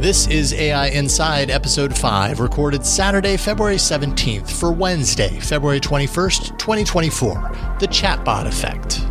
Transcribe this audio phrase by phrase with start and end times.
[0.00, 7.34] This is AI Inside, Episode 5, recorded Saturday, February 17th for Wednesday, February 21st, 2024.
[7.80, 9.06] The Chatbot Effect.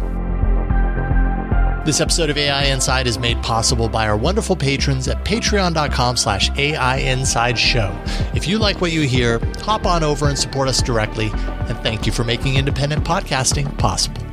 [1.86, 6.50] This episode of AI Inside is made possible by our wonderful patrons at patreon.com slash
[6.58, 7.96] AI Inside Show.
[8.34, 12.08] If you like what you hear, hop on over and support us directly, and thank
[12.08, 14.29] you for making independent podcasting possible.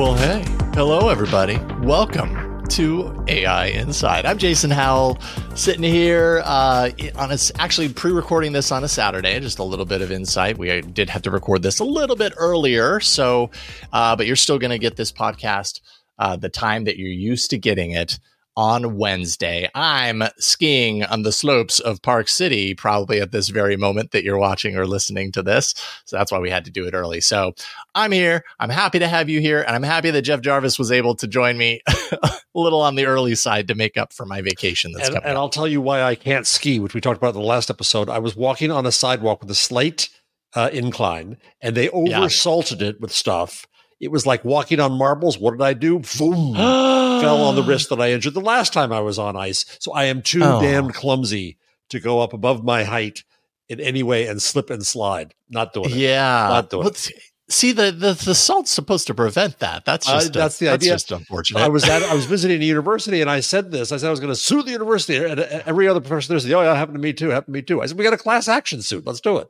[0.00, 1.58] Well, hey, hello, everybody.
[1.82, 4.24] Welcome to AI Inside.
[4.24, 5.18] I'm Jason Howell,
[5.54, 9.38] sitting here uh, on a, actually pre-recording this on a Saturday.
[9.40, 10.56] Just a little bit of insight.
[10.56, 13.50] We did have to record this a little bit earlier, so
[13.92, 15.82] uh, but you're still going to get this podcast
[16.18, 18.18] uh, the time that you're used to getting it
[18.56, 19.68] on Wednesday.
[19.74, 24.36] I'm skiing on the slopes of Park City, probably at this very moment that you're
[24.38, 25.74] watching or listening to this.
[26.04, 27.20] So that's why we had to do it early.
[27.20, 27.52] So
[27.94, 28.44] I'm here.
[28.58, 29.62] I'm happy to have you here.
[29.62, 33.06] And I'm happy that Jeff Jarvis was able to join me a little on the
[33.06, 35.28] early side to make up for my vacation that's and, coming.
[35.28, 35.42] and up.
[35.42, 38.08] I'll tell you why I can't ski, which we talked about in the last episode.
[38.10, 40.08] I was walking on a sidewalk with a slight
[40.54, 41.90] uh, incline, and they Yeah.
[42.20, 43.66] oversalted it with stuff.
[44.00, 45.38] It was like walking on marbles.
[45.38, 45.98] What did I do?
[46.18, 46.54] Boom!
[47.20, 49.64] fell on the wrist that I injured the last time I was on ice.
[49.78, 50.60] So I am too Oh.
[50.60, 51.58] damned clumsy
[51.90, 53.24] to go up above my height
[53.68, 55.34] in any way and slip and slide.
[55.50, 55.96] Not doing it.
[55.96, 56.46] Yeah.
[56.48, 57.10] Not doing it.
[57.50, 59.84] See, the, the, the salt's supposed to prevent that.
[59.84, 60.92] That's Uh, just, that's the that's idea.
[60.92, 61.60] just unfortunate.
[61.60, 63.90] I was at I was visiting a university and I said this.
[63.90, 65.16] I said I was going to sue the university.
[65.16, 67.30] And every other professor there said, "Oh, yeah, happened to me too.
[67.30, 69.04] Happened to me too." I said, "We got a class action suit.
[69.04, 69.48] Let's do it."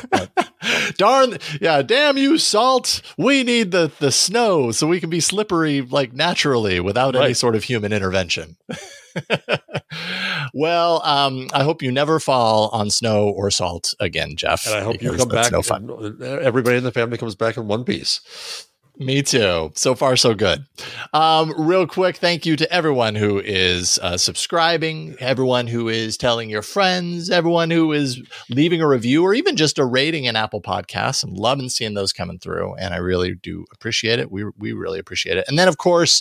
[0.96, 3.02] Darn, yeah, damn you, salt.
[3.16, 7.56] We need the, the snow so we can be slippery like naturally without any sort
[7.56, 8.56] of human intervention.
[10.54, 14.66] well, um, I hope you never fall on snow or salt again, Jeff.
[14.66, 15.52] And I hope you come back.
[15.52, 15.90] No fun.
[15.90, 18.66] and everybody in the family comes back in one piece.
[18.98, 19.72] Me too.
[19.74, 20.66] So far, so good.
[21.14, 26.50] Um, real quick, thank you to everyone who is uh, subscribing, everyone who is telling
[26.50, 28.20] your friends, everyone who is
[28.50, 31.24] leaving a review or even just a rating in Apple Podcasts.
[31.24, 34.30] I'm loving seeing those coming through, and I really do appreciate it.
[34.30, 35.46] We we really appreciate it.
[35.48, 36.20] And then, of course,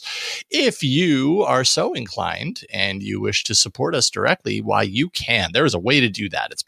[0.50, 5.50] if you are so inclined and you wish to support us directly, why you can.
[5.52, 6.52] There is a way to do that.
[6.52, 6.64] It's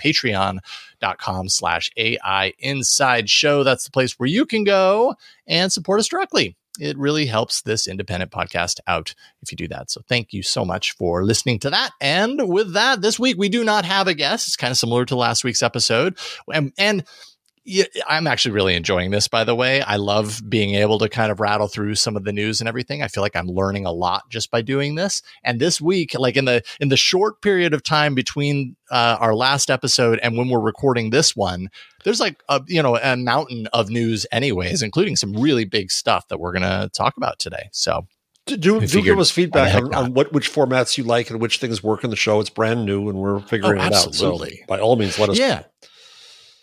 [1.03, 3.63] Patreon.com slash AI Inside Show.
[3.63, 5.15] That's the place where you can go
[5.47, 6.55] and support us directly.
[6.79, 9.91] It really helps this independent podcast out if you do that.
[9.91, 11.91] So thank you so much for listening to that.
[12.01, 14.47] And with that, this week we do not have a guest.
[14.47, 16.17] It's kind of similar to last week's episode.
[16.51, 17.07] Um, and, and
[17.65, 19.81] yeah, I'm actually really enjoying this, by the way.
[19.81, 23.01] I love being able to kind of rattle through some of the news and everything.
[23.01, 25.21] I feel like I'm learning a lot just by doing this.
[25.43, 29.33] And this week, like in the in the short period of time between uh, our
[29.33, 31.69] last episode and when we're recording this one,
[32.03, 36.27] there's like a you know a mountain of news, anyways, including some really big stuff
[36.27, 37.69] that we're gonna talk about today.
[37.71, 38.05] So
[38.45, 41.59] Do, do, do give us feedback on, on what which formats you like and which
[41.59, 42.41] things work in the show.
[42.41, 44.07] It's brand new and we're figuring Oh, it out.
[44.07, 44.57] absolutely.
[44.57, 45.39] So by all means, let us.
[45.39, 45.63] yeah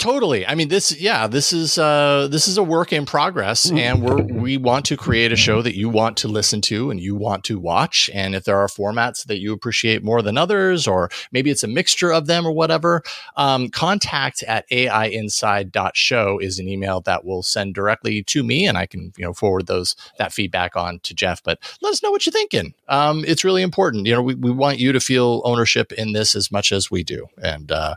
[0.00, 0.47] Totally.
[0.47, 3.76] I mean, this, yeah, this is uh, this is a work in progress, Mm-hmm.
[3.76, 6.99] and we're we want to create a show that you want to listen to and
[6.99, 8.08] you want to watch.
[8.14, 11.69] And if there are formats that you appreciate more than others, or maybe it's a
[11.69, 13.02] mixture of them or whatever,
[13.37, 18.87] um, contact at aiinside.show is an email that will send directly to me, and I
[18.87, 21.43] can you know forward those that feedback on to Jeff.
[21.43, 22.73] But let us know what you're thinking.
[22.88, 24.06] Um, it's really important.
[24.06, 27.05] You know, we, we want you to feel ownership in this as much as we
[27.05, 27.97] do, and uh,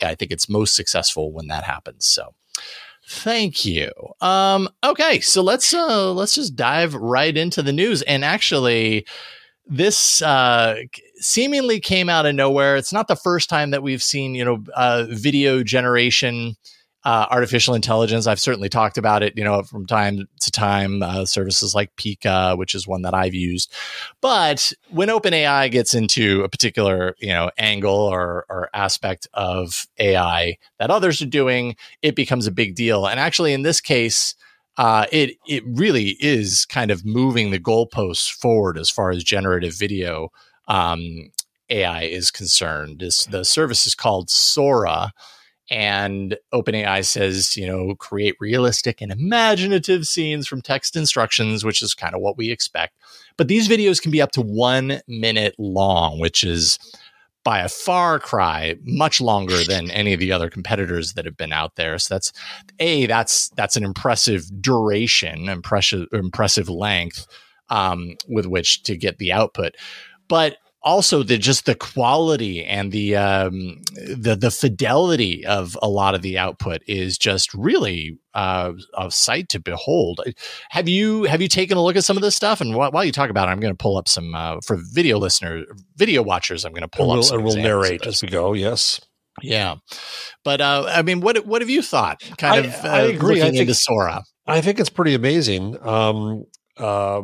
[0.00, 2.06] yeah, I think it's most successful when that happens.
[2.06, 2.34] So
[3.08, 3.90] thank you.
[4.20, 8.02] Um, okay, so let's uh, let's just dive right into the news.
[8.02, 9.06] And actually,
[9.66, 10.76] this uh,
[11.16, 12.76] seemingly came out of nowhere.
[12.76, 16.56] It's not the first time that we've seen you know uh, video generation.
[17.04, 18.28] Uh, artificial intelligence.
[18.28, 21.02] I've certainly talked about it, you know, from time to time.
[21.02, 23.72] Uh, services like Pika, which is one that I've used,
[24.20, 30.58] but when OpenAI gets into a particular, you know, angle or, or aspect of AI
[30.78, 33.06] that others are doing, it becomes a big deal.
[33.06, 34.36] And actually, in this case,
[34.76, 39.74] uh, it it really is kind of moving the goalposts forward as far as generative
[39.74, 40.30] video
[40.68, 41.30] um,
[41.68, 43.00] AI is concerned.
[43.00, 45.12] This the service is called Sora.
[45.72, 51.94] And OpenAI says, you know, create realistic and imaginative scenes from text instructions, which is
[51.94, 52.92] kind of what we expect.
[53.38, 56.78] But these videos can be up to one minute long, which is
[57.42, 61.54] by a far cry much longer than any of the other competitors that have been
[61.54, 61.98] out there.
[61.98, 62.32] So that's
[62.78, 67.26] a that's that's an impressive duration, impressive impressive length
[67.70, 69.74] um, with which to get the output.
[70.28, 76.14] But also the just the quality and the um, the the fidelity of a lot
[76.14, 80.20] of the output is just really uh, a sight to behold.
[80.70, 82.60] Have you have you taken a look at some of this stuff?
[82.60, 84.76] And while, while you talk about it, I'm going to pull up some uh, for
[84.92, 86.64] video listeners, video watchers.
[86.64, 88.52] I'm going to pull and up we'll, some and we'll narrate as we go.
[88.52, 89.00] Yes.
[89.40, 89.76] Yeah,
[90.44, 92.20] but uh, I mean, what what have you thought?
[92.36, 93.40] Kind I- of, uh, I agree.
[93.40, 94.22] I think- into Sora.
[94.46, 95.78] I think it's pretty amazing.
[95.86, 96.44] Um,
[96.76, 97.22] uh,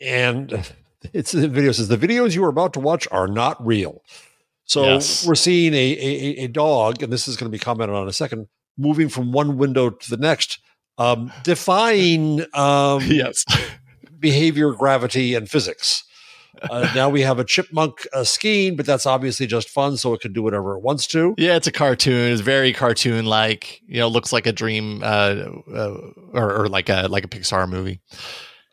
[0.00, 0.72] and
[1.12, 4.02] it's the video says the videos you are about to watch are not real.
[4.64, 5.24] So Yes.
[5.26, 8.08] we're seeing a, a a dog, and this is going to be commented on in
[8.08, 10.58] a second, moving from one window to the next,
[10.98, 13.44] um, defying um, yes,
[14.18, 16.02] behavior, gravity, and physics.
[16.70, 20.22] Uh, now we have a chipmunk uh, skiing, but that's obviously just fun, so it
[20.22, 21.34] can do whatever it wants to.
[21.36, 22.32] yeah, it's a cartoon.
[22.32, 23.82] It's very cartoon like.
[23.86, 25.34] You know, looks like a dream, uh,
[25.70, 25.96] uh,
[26.32, 28.00] or, or like a like a Pixar movie.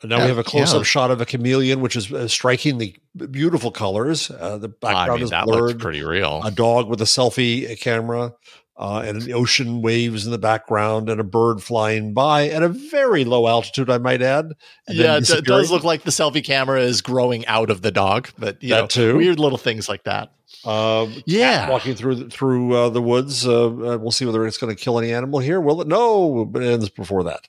[0.03, 0.83] And now Yeah, we have a close-up yeah.
[0.83, 2.97] shot of a chameleon, which is uh, strikingly
[3.31, 4.29] beautiful colors.
[4.29, 5.79] Uh, the background I mean, is that blurred.
[5.79, 6.41] pretty real.
[6.43, 8.33] A dog with a selfie camera,
[8.77, 12.67] uh, and an ocean waves in the background, and a bird flying by at a
[12.69, 14.51] very low altitude, I might add.
[14.89, 18.29] yeah, it, d- does look like the selfie camera is growing out of the dog,
[18.37, 19.17] but you That know, too.
[19.17, 20.33] weird little things like that.
[20.65, 21.69] Um, Yeah.
[21.69, 23.47] walking through the, through uh, the woods.
[23.47, 25.61] Uh, uh, we'll see whether it's going to kill any animal here.
[25.61, 25.87] Will it?
[25.87, 27.47] No, but it ends before that.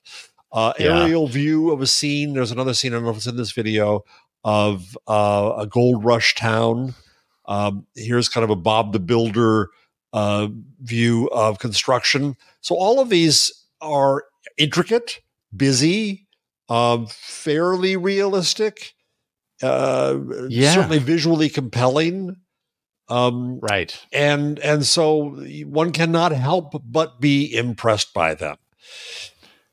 [0.55, 1.01] Uh, Yeah.
[1.01, 2.33] aerial view of a scene.
[2.33, 2.93] There's another scene.
[2.93, 4.05] I don't know if it's in this video
[4.45, 6.95] of uh, a gold rush town.
[7.45, 9.69] Um, here's kind of a Bob the Builder
[10.13, 10.47] uh,
[10.81, 12.37] view of construction.
[12.61, 14.23] So all of these are
[14.57, 15.19] intricate,
[15.55, 16.25] busy,
[16.69, 18.93] um, fairly realistic,
[19.61, 20.17] uh,
[20.47, 20.73] Yeah.
[20.73, 22.37] certainly visually compelling.
[23.09, 23.99] Um, Right.
[24.13, 25.35] and and so
[25.65, 28.55] one cannot help but be impressed by them.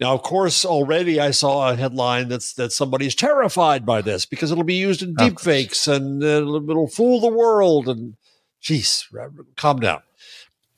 [0.02, 4.50] Now, of course, already I saw a headline that's that somebody's terrified by this because
[4.50, 7.88] it'll be used in deep fakes and uh, it'll, it'll fool the world.
[7.88, 8.16] And
[8.60, 9.06] geez,
[9.56, 10.02] calm down.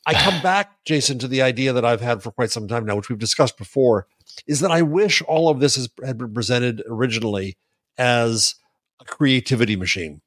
[0.04, 2.96] I come back, Jason, to the idea that I've had for quite some time now,
[2.96, 4.06] which we've discussed before,
[4.46, 7.56] is that I wish all of this has, had been presented originally
[7.96, 8.56] as
[9.00, 10.20] a creativity machine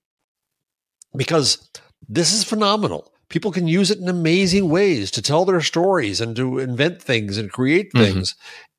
[1.15, 1.69] because
[2.09, 3.11] this is phenomenal.
[3.29, 7.37] People can use it in amazing ways to tell their stories and to invent things
[7.37, 7.99] and create Mhm.
[7.99, 8.35] things.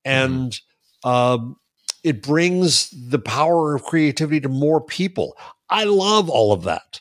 [0.08, 0.60] And
[1.04, 1.56] um,
[2.04, 5.36] it brings the power of creativity to more people.
[5.70, 7.00] I love all of that.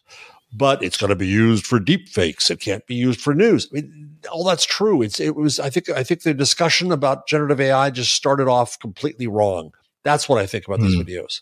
[0.54, 2.50] But it's going to be used for deep fakes.
[2.50, 3.68] It can't be used for news.
[3.72, 5.02] I mean, all that's true.
[5.02, 5.60] It's it was.
[5.60, 9.72] I think I think the discussion about generative AI just started off completely wrong.
[10.04, 11.02] That's what I think about these Hmm.
[11.02, 11.42] videos.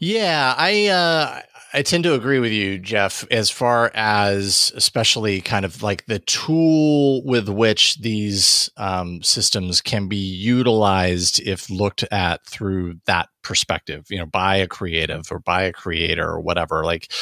[0.00, 1.40] Yeah, I uh,
[1.74, 6.18] I tend to agree with you, Jeff, as far as especially kind of like the
[6.20, 14.06] tool with which these um, systems can be utilized if looked at through that perspective,
[14.08, 16.84] you know, by a creative or by a creator or whatever.
[16.84, 17.12] Like,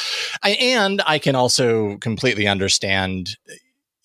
[0.41, 3.35] I, and I can also completely understand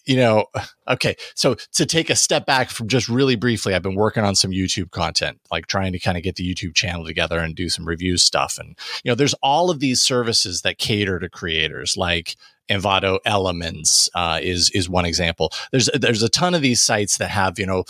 [0.04, 0.46] you know,
[0.88, 1.16] okay.
[1.34, 4.50] So to take a step back from just really briefly, I've been working on some
[4.50, 7.86] YouTube content, like trying to kind of get the YouTube channel together and do some
[7.86, 8.58] review stuff.
[8.58, 12.36] And, you know, there's all of these services that cater to creators like
[12.68, 15.52] Envato Elements uh, is is one example.
[15.72, 17.84] There's there's a ton of these sites that have you know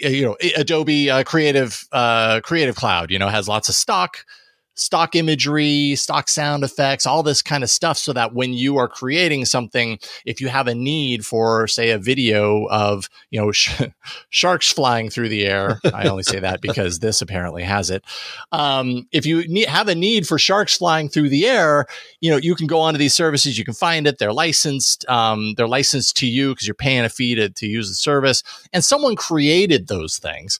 [0.00, 4.24] you know Adobe uh, Creative uh, Creative Cloud you know has lots of stock
[4.74, 8.88] stock imagery, stock sound effects, all this kind of stuff so that when you are
[8.88, 13.82] creating something, if you have a need for, say, a video of, you know, sh-
[14.30, 18.04] sharks flying through the air, I only say that because this apparently has it.
[18.50, 21.86] Um, if you have a need for sharks flying through the air,
[22.20, 25.54] you know, you can go onto these services, you can find it, they're licensed, um,
[25.56, 28.42] they're licensed to you because you're paying a fee to, to use the service.
[28.72, 30.58] And someone created those things.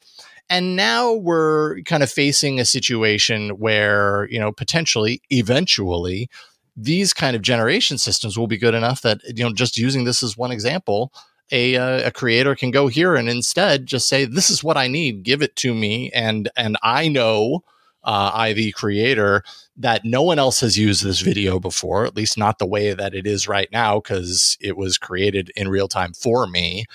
[0.50, 6.28] And now we're kind of facing a situation where, you know, potentially, eventually,
[6.76, 10.22] these kind of generation systems will be good enough that, you know, just using this
[10.22, 11.12] as one example,
[11.50, 14.88] a, uh, a creator can go here and instead just say, this is what I
[14.88, 16.10] need, give it to me.
[16.12, 17.62] And, and I know,
[18.04, 19.42] uh, I, the creator,
[19.76, 23.14] that no one else has used this video before, at least not the way that
[23.14, 26.86] it is right now, because it was created in real time for me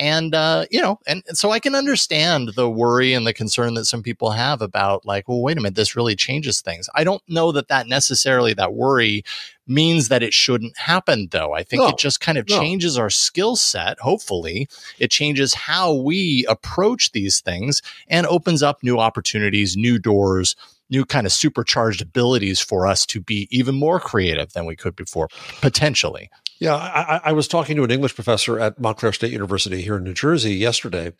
[0.00, 3.74] and uh, you know and, and, so i can understand the worry and the concern
[3.74, 6.88] that some people have about like well wait a minute this really changes things.
[6.94, 9.24] I don't know that that necessarily that worry
[9.66, 11.52] means that it shouldn't happen though.
[11.52, 12.58] I think no, it just kind of no.
[12.58, 14.68] changes our skill set hopefully.
[14.98, 20.56] It changes how we approach these things and opens up new opportunities new doors
[20.92, 24.96] new kind of supercharged abilities for us to be even more creative than we could
[24.96, 25.28] before
[25.60, 26.28] potentially
[26.60, 30.04] yeah, I, I, was talking to an English professor at Montclair State University here in
[30.04, 31.14] New Jersey yesterday,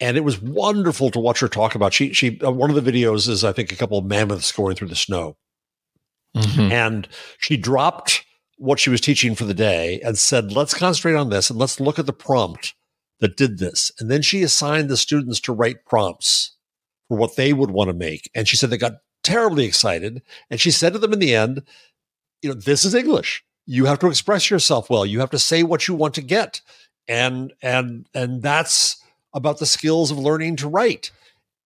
[0.00, 1.94] and it was wonderful to watch her talk about.
[1.94, 4.74] She she uh, one of the videos is I think a couple of mammoths going
[4.74, 5.36] through the snow,
[6.36, 6.72] mm-hmm.
[6.72, 8.24] and she dropped
[8.56, 11.78] what she was teaching for the day and said, "Let's concentrate on this and let's
[11.78, 12.74] look at the prompt
[13.20, 16.56] that did this." And then she assigned the students to write prompts
[17.08, 20.20] for what they would want to make, and she said they got terribly excited,
[20.50, 21.62] and she said to them in the end,
[22.42, 25.06] "You know, this is English." You have to express yourself well.
[25.06, 26.60] You have to say what you want to get.
[27.08, 29.02] And and and that's
[29.32, 31.10] about the skills of learning to write.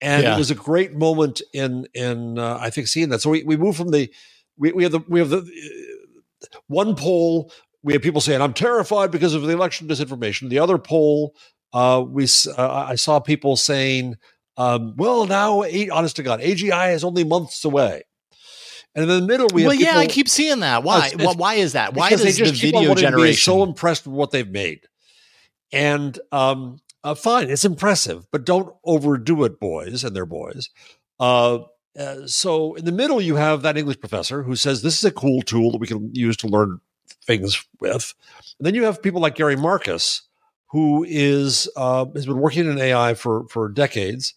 [0.00, 0.34] And yeah.
[0.34, 3.20] it was a great moment in in uh, I think seeing that.
[3.20, 4.12] So we, we move from the
[4.56, 7.50] we, we have the we have the uh, one poll
[7.82, 10.48] we have people saying I'm terrified because of the election disinformation.
[10.48, 11.34] The other poll
[11.72, 14.16] uh, we uh, I saw people saying
[14.56, 18.04] um, well now honest to God AGI is only months away.
[18.94, 20.84] And in the middle, we well, have yeah, I keep seeing that.
[20.84, 21.06] Why?
[21.06, 21.94] It's, it's, why is that?
[21.94, 24.86] Why does they just the video generation so impressed with what they've made?
[25.72, 30.70] And um, uh, fine, it's impressive, but don't overdo it, boys and their boys.
[31.18, 31.60] Uh,
[31.98, 35.10] uh, so in the middle, you have that English professor who says this is a
[35.10, 36.80] cool tool that we can use to learn
[37.26, 38.14] things with.
[38.58, 40.22] And then you have people like Gary Marcus,
[40.68, 44.34] who is uh, has been working in AI for for decades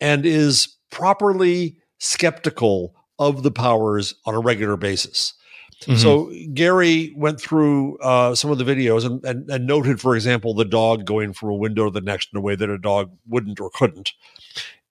[0.00, 5.34] and is properly skeptical of the powers on a regular basis.
[5.82, 5.96] Mm-hmm.
[5.96, 10.54] So Gary went through uh, some of the videos and, and, and, noted, for example,
[10.54, 13.10] the dog going from a window to the next in a way that a dog
[13.26, 14.12] wouldn't or couldn't.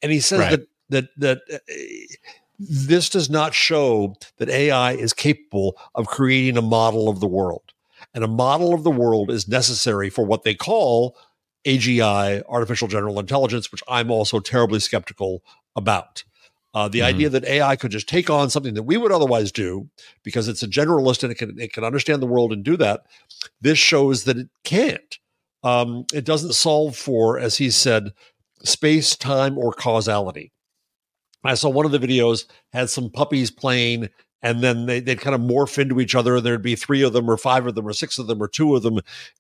[0.02, 0.52] And he says right.
[0.52, 1.58] that that that uh,
[2.60, 7.74] this does not show that AI is capable of creating a model of the world,
[8.14, 11.18] and a model of the world is necessary for what they call
[11.66, 15.44] AGI, artificial general intelligence, which I'm also terribly skeptical
[15.76, 16.24] about.
[16.74, 17.08] Uh, the mm-hmm.
[17.08, 19.90] idea that AI could just take on something that we would otherwise do
[20.24, 23.06] because it's a generalist and it can it can understand the world and do that.
[23.62, 25.20] This shows that it can't.
[25.64, 28.12] Um, it doesn't solve for, as he said,
[28.64, 30.52] space, time, or causality.
[31.44, 34.10] I saw one of the videos had some puppies playing,
[34.42, 36.38] and then they, they'd kind of morph into each other.
[36.38, 38.48] And there'd be three of them, or five of them, or six of them, or
[38.48, 39.00] two of them,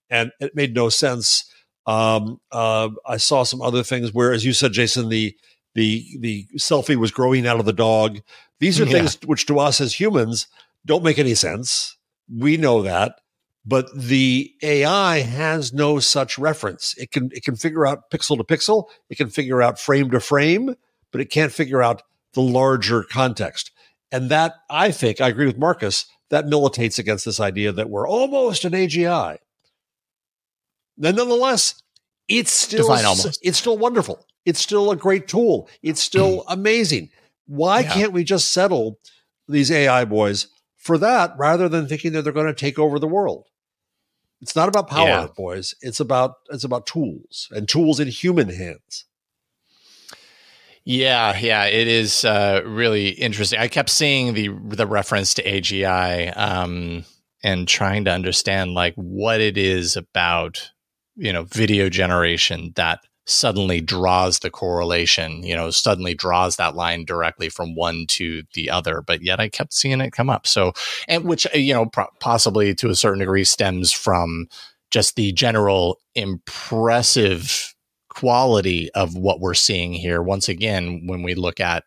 [0.10, 1.50] and it made no sense.
[1.86, 5.36] Um, uh, I saw some other things where, as you said, Jason, the
[5.75, 8.20] the the selfie was growing out of the dog.
[8.60, 8.92] These are yeah.
[8.92, 10.48] things which to us as humans
[10.86, 11.98] don't make any sense.
[12.30, 13.20] We know that,
[13.65, 16.96] but the AI has no such reference.
[16.98, 20.20] It can it can figure out pixel to pixel, it can figure out frame to
[20.20, 20.75] frame,
[21.12, 22.03] but it can't figure out
[22.34, 23.72] the larger context.
[24.12, 28.08] And that I think I agree with Marcus that militates against this idea that we're
[28.08, 29.38] almost an AGI.
[30.98, 31.82] Then nonetheless,
[32.27, 32.92] it's still
[33.42, 34.25] it's still wonderful.
[34.45, 35.69] It's still a great tool.
[35.81, 37.09] It's still amazing.
[37.45, 37.93] Why yeah.
[37.93, 39.00] can't we just settle
[39.47, 40.47] these AI boys
[40.77, 43.47] for that rather than thinking that they're going to take over the world?
[44.41, 45.27] It's not about power, yeah.
[45.38, 45.73] boys.
[45.81, 49.05] It's about it's about tools and tools in human hands.
[50.85, 53.59] Yeah, yeah, it is uh, really interesting.
[53.59, 57.05] I kept seeing the the reference to AGI um,
[57.41, 60.71] and trying to understand like what it is about
[61.15, 67.06] you know video generation that suddenly draws the correlation, you know, suddenly draws that line
[67.06, 69.01] directly from one to the other.
[69.01, 70.46] But yet I kept seeing it come up.
[70.46, 70.74] So,
[71.08, 74.48] and which, uh, you know, pro- possibly to a certain degree stems from
[74.92, 77.74] just the general impressive
[78.10, 80.22] quality of what we're seeing here.
[80.22, 81.84] Once again, when we look at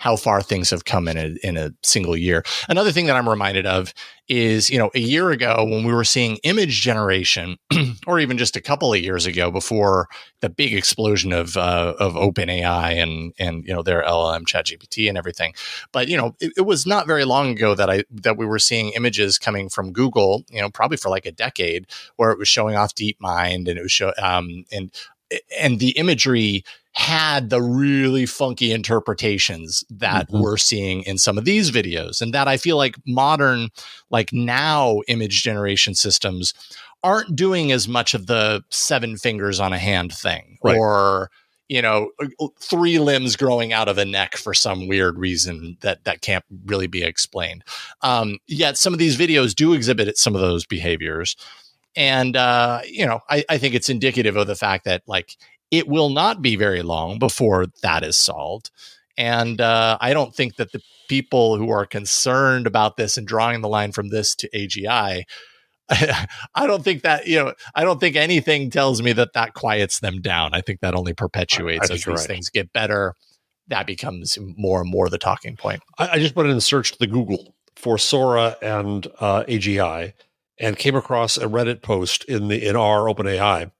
[0.00, 2.42] how far things have come in a, in a single year.
[2.70, 3.92] Another thing that I'm reminded of
[4.28, 7.58] is, you know, a year ago when we were seeing image generation,
[8.06, 10.08] or even just a couple of years ago before
[10.40, 15.18] the big explosion of uh, of OpenAI and and you know their LLM ChatGPT and
[15.18, 15.52] everything.
[15.92, 18.58] But you know, it, it was not very long ago that I that we were
[18.58, 20.44] seeing images coming from Google.
[20.48, 23.82] You know, probably for like a decade, where it was showing off DeepMind and it
[23.82, 24.90] was show um, and
[25.58, 30.42] and the imagery had the really funky interpretations that mm-hmm.
[30.42, 33.68] we're seeing in some of these videos and that i feel like modern
[34.10, 36.52] like now image generation systems
[37.02, 40.76] aren't doing as much of the seven fingers on a hand thing right.
[40.76, 41.30] or
[41.68, 46.04] you know uh, three limbs growing out of a neck for some weird reason that
[46.04, 47.62] that can't really be explained
[48.02, 51.36] um, yet some of these videos do exhibit some of those behaviors
[51.96, 55.36] and uh, you know I, I think it's indicative of the fact that like
[55.70, 58.70] it will not be very long before that is solved.
[59.16, 63.60] And uh, I don't think that the people who are concerned about this and drawing
[63.60, 65.24] the line from this to AGI,
[65.90, 67.52] I don't think that you know.
[67.74, 70.54] I don't think anything tells me that that quiets them down.
[70.54, 72.18] I think that only perpetuates as these right.
[72.20, 73.14] things get better.
[73.66, 75.82] That becomes more and more the talking point.
[75.98, 80.12] I, I just went in a search to the Google for Sora and uh, AGI,
[80.60, 83.72] and came across a Reddit post in the in R OpenAI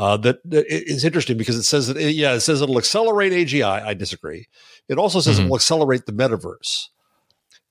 [0.00, 3.32] uh, that, that is interesting because it says that it, yeah, it says it'll accelerate
[3.32, 3.82] AGI.
[3.84, 4.48] I disagree.
[4.88, 5.44] It also says mm-hmm.
[5.44, 6.86] it will accelerate the metaverse.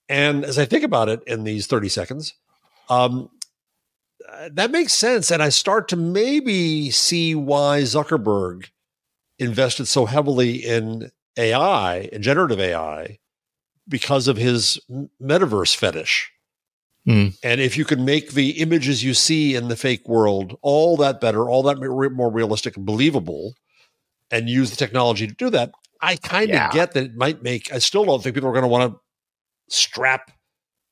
[0.07, 2.35] And as I think about it in these thirty seconds,
[2.87, 3.31] um,
[4.31, 8.69] uh, that makes sense, and I start to maybe see why Zuckerberg
[9.39, 13.17] invested so heavily in AI and generative AI
[13.87, 14.79] because of his
[15.19, 16.31] metaverse fetish.
[17.07, 17.37] Mm.
[17.43, 21.21] And if you can make the images you see in the fake world all that
[21.21, 23.53] better, all that more realistic and believable,
[24.31, 26.71] and use the technology to do that, I kind of yeah.
[26.71, 27.73] get that it might make.
[27.73, 28.99] I still don't think people are going to want to
[29.75, 30.31] strap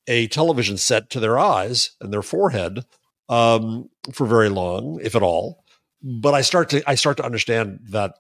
[0.08, 2.86] a television set to their eyes and their forehead
[3.30, 5.64] um, for very long, if at all.
[6.02, 8.14] But I start to I start to understand that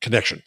[0.00, 0.42] connection.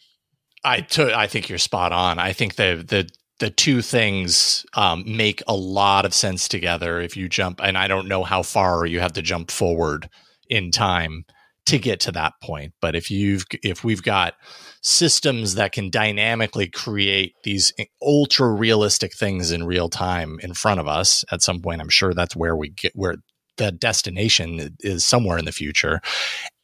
[0.63, 2.19] I, t- I think you're spot on.
[2.19, 7.17] I think the the the two things um, make a lot of sense together if
[7.17, 10.09] you jump and i don't know how far you have to jump forward
[10.49, 11.25] in time
[11.65, 14.35] to get to that point but if you've if we've got
[14.81, 20.87] systems that can dynamically create these ultra realistic things in real time in front of
[20.87, 23.15] us at some point i'm sure that's where we get where
[23.57, 26.01] the destination is somewhere in the future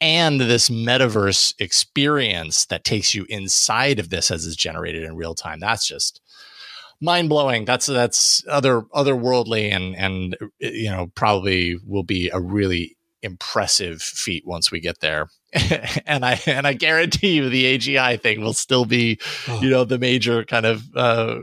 [0.00, 5.34] and this metaverse experience that takes you inside of this as it's generated in real
[5.34, 6.20] time that's just
[7.02, 7.64] mind blowing.
[7.66, 14.44] That's that's other otherworldly and and you know probably will be a really impressive feat
[14.46, 15.28] once we get there.
[16.06, 19.60] and I and I guarantee you the AGI thing will still be, oh.
[19.60, 21.40] you know, the major kind of uh,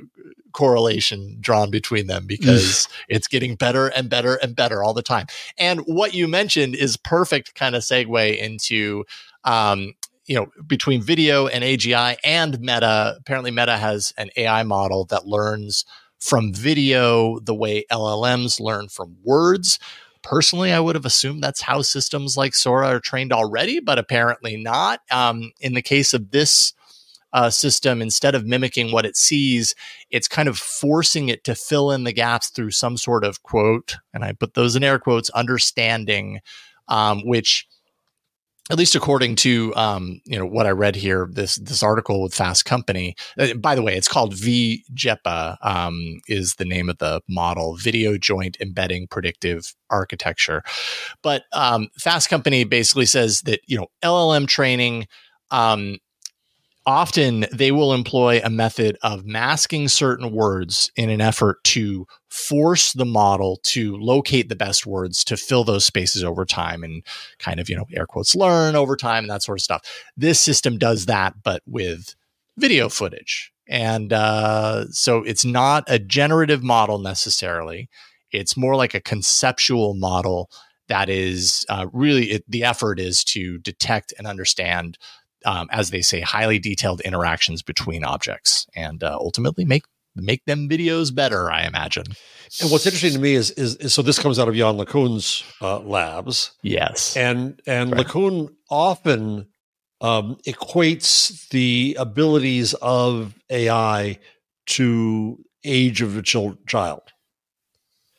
[0.53, 5.27] correlation drawn between them because it's getting better and better and better all the time.
[5.57, 9.05] And what you mentioned is perfect kind of segue into
[9.43, 9.93] um,
[10.29, 13.17] you know between video and AGI and Meta.
[13.19, 15.83] Apparently, Meta has an AI model that learns
[16.19, 19.79] from video the way LLMs learn from words.
[20.21, 24.55] Personally, I would have assumed that's how systems like Sora are trained already, but apparently
[24.55, 25.01] not.
[25.11, 26.73] Um, in the case of this
[27.31, 29.73] uh, system, instead of mimicking what it sees,
[30.11, 33.95] it's kind of forcing it to fill in the gaps through some sort of quote,
[34.13, 36.41] and I put those in air quotes, understanding,
[36.87, 37.65] um, which
[38.69, 42.33] at least according to um, you know what I read here, this this article with
[42.33, 43.15] Fast Company.
[43.37, 48.17] Uh, by the way, it's called V-JEPA um, is the name of the model, Video
[48.17, 50.61] Joint Embedding Predictive Architecture.
[51.23, 55.07] But um, Fast Company basically says that you know LLM training
[55.51, 55.97] um,
[56.85, 62.93] often they will employ a method of masking certain words in an effort to force
[62.93, 67.03] the model to locate the best words to fill those spaces over time and
[67.37, 69.83] kind of, you know, air quotes learn over time and that sort of stuff.
[70.15, 72.15] This system does that, but with
[72.57, 73.51] video footage.
[73.67, 77.89] And uh, so it's not a generative model necessarily.
[78.31, 80.49] It's more like a conceptual model
[80.87, 84.97] that is uh, really it, the effort is to detect and understand
[85.45, 89.83] um, as they say, highly detailed interactions between objects, and uh, ultimately make
[90.15, 91.51] make them videos better.
[91.51, 92.05] I imagine.
[92.61, 95.43] And what's interesting to me is is, is so this comes out of Yann LeCun's
[95.61, 96.51] uh, labs.
[96.61, 98.05] Yes, and and right.
[98.05, 99.47] LeCun often
[100.01, 104.19] um, equates the abilities of AI
[104.67, 107.01] to age of a child.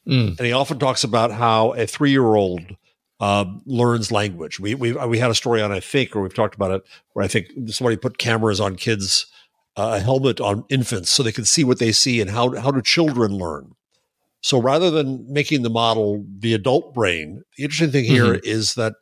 [0.07, 0.39] Mm.
[0.39, 2.77] And he often talks about how a three year old
[3.21, 4.59] uh, learns language.
[4.59, 7.25] We, we, we had a story on, I think, or we've talked about it, where
[7.25, 9.27] I think somebody put cameras on kids,
[9.77, 12.71] uh, a helmet on infants so they can see what they see and how, how
[12.71, 13.75] do children learn.
[14.41, 18.45] So rather than making the model the adult brain, the interesting thing here Mhm.
[18.45, 18.95] is that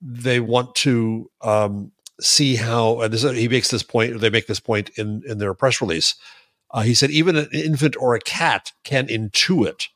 [0.00, 4.60] they want to um, see how, and this, he makes this point, they make this
[4.60, 6.14] point in, in their press release.
[6.70, 9.88] Uh, he said, even an infant or a cat can intuit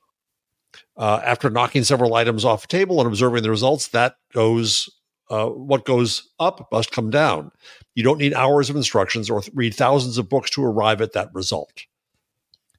[0.96, 4.88] uh, after knocking several items off a table and observing the results, that goes
[5.30, 7.50] uh, what goes up must come down.
[7.94, 11.12] You don't need hours of instructions or th- read thousands of books to arrive at
[11.12, 11.84] that result.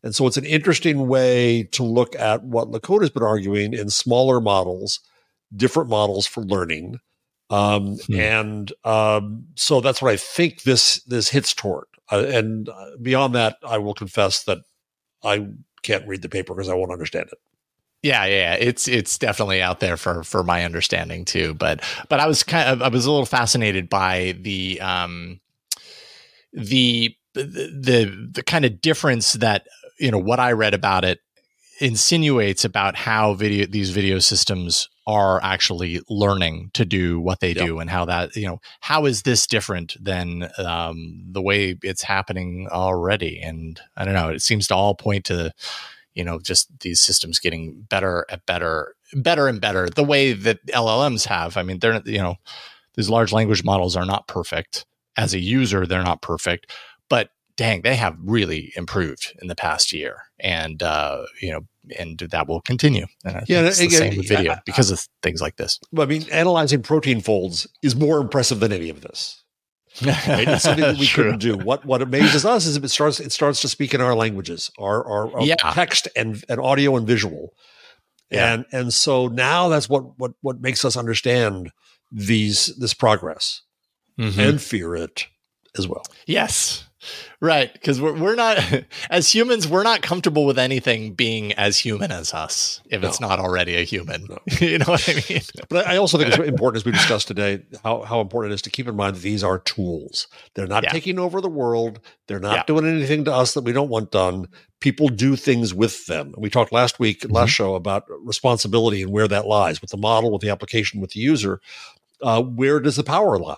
[0.01, 3.89] And so it's an interesting way to look at what LeCun has been arguing in
[3.89, 4.99] smaller models,
[5.55, 6.99] different models for learning.
[7.49, 8.19] Um, Hmm.
[8.19, 11.85] And um, so that's what I think this this hits toward.
[12.11, 14.59] Uh, and uh, beyond that, I will confess that
[15.23, 15.47] I
[15.83, 17.37] can't read the paper because I won't understand it.
[18.01, 21.53] Yeah, yeah, it's it's definitely out there for for my understanding too.
[21.53, 25.39] But but I was kind of I was a little fascinated by the um
[26.53, 29.67] the the the, kind of difference that
[29.99, 31.19] you know what I read about it
[31.81, 37.65] insinuates about how video these video systems are actually learning to do what they Yeah.
[37.65, 42.03] do and how that you know how is this different than um, the way it's
[42.03, 45.51] happening already and i don't know it seems to all point to
[46.19, 50.59] you know just these systems getting better at better better and better the way that
[50.67, 51.51] llms have.
[51.57, 52.35] I mean they're you know
[52.95, 54.85] these large language models are not perfect.
[55.15, 56.63] As a user they're not perfect
[57.13, 60.13] but dang they have really improved in the past year.
[60.57, 61.61] And uh you know
[61.97, 63.05] and that will continue.
[63.25, 65.79] And Yeah, it's the again, same with video I- because of things like this.
[65.97, 69.38] I mean, analyzing protein folds is more impressive than any of this.
[70.05, 70.47] Right?
[70.47, 71.57] It's something that we couldn't do.
[71.57, 74.71] What what amazes us is if it starts it starts to speak in our languages,
[74.79, 75.55] our our, our Yeah.
[75.55, 77.53] text and, and audio and visual.
[78.31, 78.53] Yeah.
[78.53, 81.71] And and so now that's what what what makes us understand
[82.11, 83.61] these this progress
[84.19, 84.49] Mhm.
[84.49, 85.27] and fear it
[85.77, 86.03] as well.
[86.25, 86.85] Yes.
[87.39, 87.71] Right.
[87.71, 88.57] Because we're, we're not,
[89.09, 93.39] as humans, we're not comfortable with anything being as human as us if it's not
[93.39, 94.25] already a human.
[94.29, 94.37] No.
[94.59, 95.41] you know what I mean?
[95.69, 98.61] But I also think it's important, as we discussed today, how, how important it is
[98.63, 100.27] to keep in mind that these are tools.
[100.55, 100.91] They're not Yeah.
[100.91, 101.99] taking over the world.
[102.27, 102.63] They're not Yeah.
[102.67, 104.47] doing anything to us that we don't want done.
[104.81, 106.33] People do things with them.
[106.37, 107.33] We talked last week, Mm-hmm.
[107.35, 111.11] last show, about responsibility and where that lies with the model, with the application, with
[111.11, 111.61] the user.
[112.21, 113.57] Uh, where does the power lie?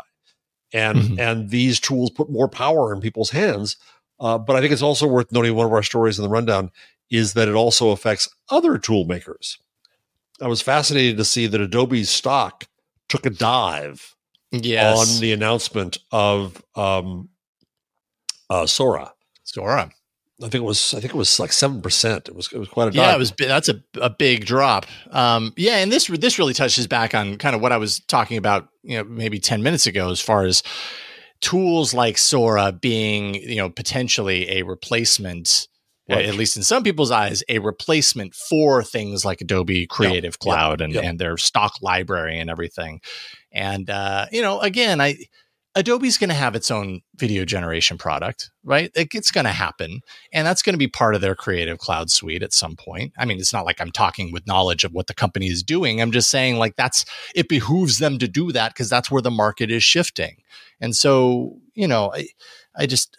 [0.74, 1.20] And Mhm.
[1.20, 3.76] and these tools put more power in people's hands.
[4.20, 6.72] Uh, but I think it's also worth noting one of our stories in the rundown
[7.10, 9.58] is that it also affects other tool makers.
[10.40, 12.66] I was fascinated to see that Adobe's stock
[13.10, 14.16] took a dive
[14.52, 14.98] Yes.
[15.16, 17.30] on the announcement of um,
[18.50, 19.14] uh, Sora.
[19.44, 19.92] Sora.
[20.44, 22.28] I think it was I think it was like seven percent.
[22.28, 22.96] It was it was quite a dive.
[22.96, 23.32] Yeah, it was.
[23.38, 24.86] That's a, a big drop.
[25.12, 28.38] Um, yeah, and this this really touches back on kind of what I was talking
[28.38, 30.64] about, you know, maybe ten minutes ago, as far as
[31.42, 35.68] tools like Sora being, you know, potentially a replacement,
[36.10, 36.26] uh, Right.
[36.26, 40.82] at least in some people's eyes, a replacement for things like Adobe Creative yeah, Cloud
[40.82, 41.02] and yeah.
[41.02, 43.02] and their stock library and everything.
[43.52, 45.18] And uh, you know, again, I
[45.74, 48.92] Adobe's going to have its own video generation product, right?
[48.94, 50.02] It, it's going to happen.
[50.34, 53.14] And that's going to be part of their creative cloud suite at some point.
[53.18, 56.02] I mean, it's not like I'm talking with knowledge of what the company is doing.
[56.02, 57.06] I'm just saying, like, that's
[57.36, 60.38] it behooves them to do that because that's where the market is shifting.
[60.82, 62.28] And so, you know, I,
[62.76, 63.16] I just,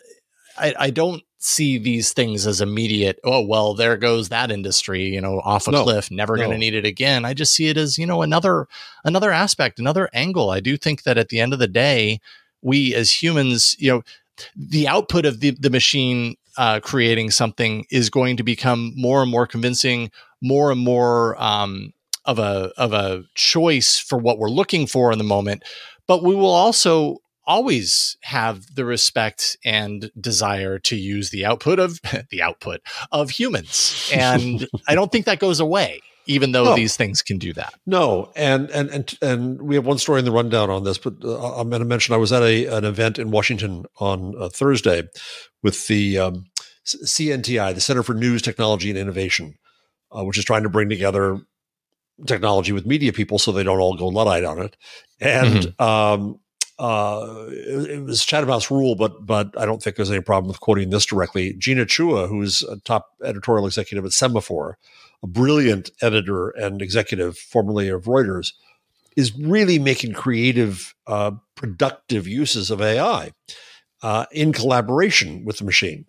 [0.59, 3.19] I, I don't see these things as immediate.
[3.25, 6.59] Oh, well, there goes that industry, you know, off a No, cliff, never going to
[6.59, 7.25] need it again.
[7.25, 8.69] I just see it as, you know, another,
[9.05, 10.51] another aspect, another angle.
[10.51, 12.21] I do think that at the end of the day,
[12.63, 14.03] we as humans, you know,
[14.57, 19.31] the output of the, the machine uh, creating something is going to become more and
[19.31, 21.93] more convincing, more and more um,
[22.25, 25.63] of a of a choice for what we're looking for in the moment.
[26.07, 32.01] But we will also always have the respect and desire to use the output of
[32.31, 36.01] the output of humans, and I don't think that goes away.
[36.27, 36.77] Even though No.
[36.77, 37.75] these things can do that.
[37.87, 41.15] No, and and and and we have one story in the rundown on this, but
[41.25, 44.49] uh, I'm going to mention I was at a an event in Washington on uh,
[44.49, 45.03] Thursday
[45.63, 46.45] with the um,
[46.87, 49.55] CNTI, the Center for News Technology and Innovation,
[50.17, 51.41] uh, which is trying to bring together
[52.27, 54.77] technology with media people so they don't all go luddite on it.
[55.21, 56.39] And um,
[56.79, 60.61] uh, it, it was House rule, but but I don't think there's any problem with
[60.61, 61.55] quoting this directly.
[61.55, 64.75] Gina Chua, who's a top editorial executive at Semafor,
[65.23, 68.53] a brilliant editor and executive, formerly of Reuters,
[69.17, 73.33] is really making creative, uh, productive uses of AI
[74.03, 76.07] uh, in collaboration with the machine.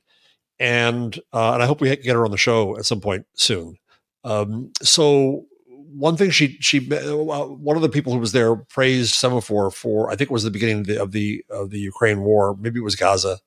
[0.59, 3.77] And uh, and I hope we get her on the show at some point soon.
[4.23, 9.13] Um, so one thing she she uh, one of the people who was there praised
[9.13, 12.21] Semafor for I think it was the beginning of the of the, of the Ukraine
[12.21, 13.39] war, maybe it was Gaza.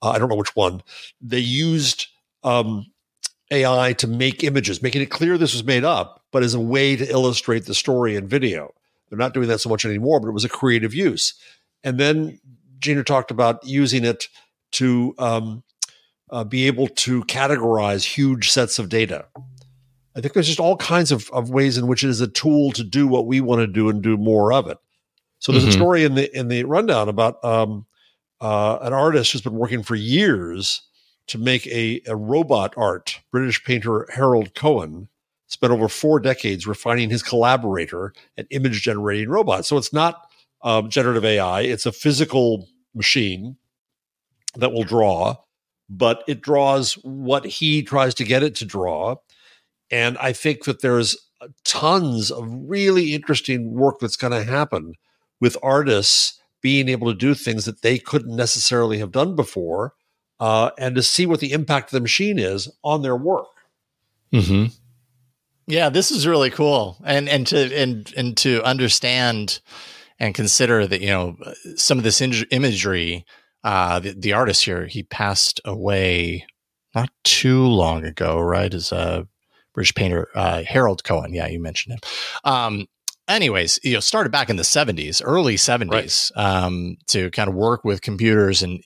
[0.00, 0.82] Uh, I don't know which one.
[1.20, 2.06] They used
[2.44, 2.86] um,
[3.50, 6.96] AI to make images, making it clear this was made up, but as a way
[6.96, 8.74] to illustrate the story in video.
[9.08, 11.34] They're not doing that so much anymore, but it was a creative use.
[11.82, 12.40] And then
[12.78, 14.28] Gina talked about using it
[14.72, 15.62] to um,
[16.30, 19.26] uh, be able to categorize huge sets of data.
[20.14, 22.72] I think there's just all kinds of, of ways in which it is a tool
[22.72, 24.78] to do what we want to do and do more of it.
[25.38, 25.70] So there's mm-hmm.
[25.70, 27.86] a story in the in the rundown about um,
[28.40, 30.82] uh, an artist who's been working for years
[31.28, 33.20] to make a, a robot art.
[33.30, 35.08] British painter Harold Cohen
[35.46, 39.64] spent over four decades refining his collaborator and image generating robot.
[39.64, 40.30] So it's not
[40.62, 43.56] um, generative AI; it's a physical machine
[44.56, 45.36] that will draw,
[45.88, 49.16] but it draws what he tries to get it to draw.
[49.90, 51.16] And I think that there's
[51.64, 54.94] tons of really interesting work that's going to happen
[55.40, 59.94] with artists being able to do things that they couldn't necessarily have done before,
[60.40, 63.46] uh, and to see what the impact of the machine is on their work.
[64.32, 64.66] Hmm.
[65.66, 69.60] Yeah, this is really cool, and and to and and to understand
[70.18, 71.36] and consider that you know
[71.76, 73.24] some of this in- imagery.
[73.64, 76.46] Uh, the, the artist here, he passed away
[76.94, 78.72] not too long ago, right?
[78.72, 79.26] As a
[79.74, 81.34] British painter, uh, Harold Cohen.
[81.34, 82.00] Yeah, you mentioned him.
[82.44, 82.86] Um,
[83.28, 86.44] anyways, you know, started back in the 70s, early 70s, right.
[86.44, 88.62] um, to kind of work with computers.
[88.62, 88.82] And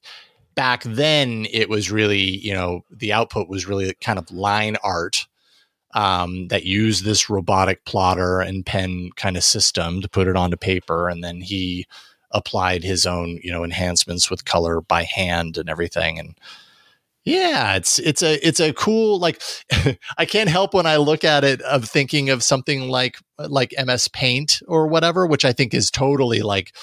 [0.54, 5.26] back then, it was really, you know, the output was really kind of line art
[5.94, 10.56] um, that used this robotic plotter and pen kind of system to put it onto
[10.56, 11.08] paper.
[11.08, 11.86] And then he
[12.30, 16.18] applied his own, you know, enhancements with color by hand and everything.
[16.18, 16.38] And
[17.24, 19.40] yeah, it's it's a it's a cool like
[20.18, 24.08] I can't help when I look at it of thinking of something like like MS
[24.08, 26.74] Paint or whatever, which I think is totally like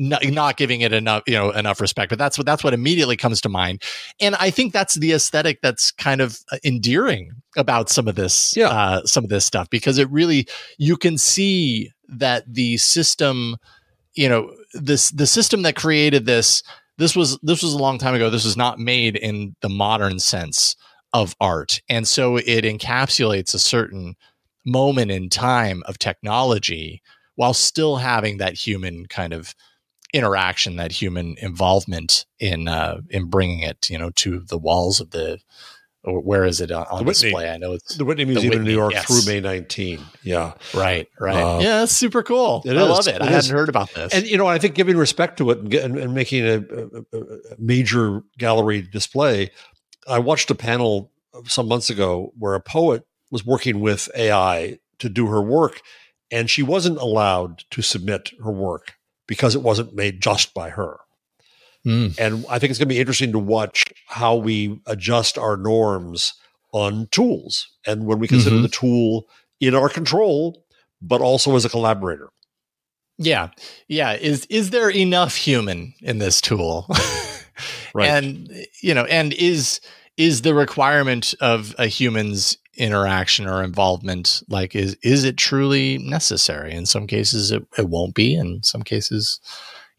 [0.00, 2.08] not, not giving it enough you know enough respect.
[2.08, 3.82] But that's what that's what immediately comes to mind,
[4.20, 8.54] and I think that's the aesthetic that's kind of uh, endearing about some of this
[8.56, 8.68] yeah.
[8.68, 13.56] uh, some of this stuff because it really you can see that the system
[14.14, 16.62] you know this the system that created this
[16.96, 18.30] this was this was a long time ago.
[18.30, 20.76] This was not made in the modern sense
[21.12, 24.16] of art, and so it encapsulates a certain
[24.66, 27.02] moment in time of technology
[27.36, 29.54] while still having that human kind of
[30.12, 35.10] interaction, that human involvement in uh, in bringing it, you know, to the walls of
[35.10, 35.40] the
[36.02, 37.50] where is it on display?
[37.50, 39.04] I know it's the Whitney Museum the Whitney, in New York yes.
[39.04, 40.00] through May 19.
[40.22, 40.54] Yeah.
[40.72, 41.36] Right, right.
[41.36, 42.62] Uh, yeah, that's super cool.
[42.66, 42.76] I is.
[42.76, 43.16] love it.
[43.16, 43.46] it I is.
[43.46, 44.14] hadn't heard about this.
[44.14, 47.18] And, you know, I think giving respect to it and, and, and making a, a,
[47.18, 47.26] a,
[47.58, 49.50] major gallery display,
[50.08, 51.12] I watched a panel
[51.44, 55.82] some months ago where a poet was working with AI to do her work,
[56.30, 58.94] and she wasn't allowed to submit her work
[59.30, 60.98] because it wasn't made just by her.
[61.86, 62.18] Mm.
[62.18, 66.34] And I think it's going to be interesting to watch how we adjust our norms
[66.72, 68.64] on tools and when we consider mm-hmm.
[68.64, 69.28] the tool
[69.60, 70.64] in our control,
[71.00, 72.30] but also as a collaborator.
[73.18, 73.50] Yeah.
[73.86, 74.14] Yeah.
[74.14, 76.88] Is is there enough human in this tool?
[77.94, 78.08] right.
[78.08, 79.80] And you know, and is
[80.16, 86.72] is the requirement of a human's interaction or involvement like is is it truly necessary?
[86.72, 89.40] In some cases it, it won't be, in some cases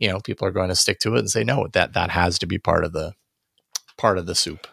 [0.02, 2.38] you know people are going to stick to it and say no that that has
[2.40, 3.14] to be part of the
[3.98, 4.68] part of the soup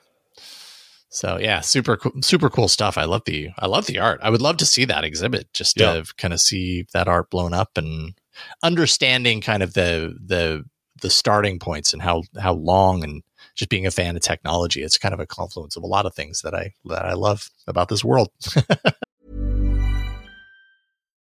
[1.10, 4.30] so yeah super cool super cool stuff i love the i love the art i
[4.30, 6.02] would love to see that exhibit just to yeah.
[6.16, 8.14] kind of see that art blown up and
[8.62, 10.64] understanding kind of the the
[11.00, 13.22] the starting points and how how long and
[13.58, 16.14] just being a fan of technology it's kind of a confluence of a lot of
[16.14, 18.30] things that i that i love about this world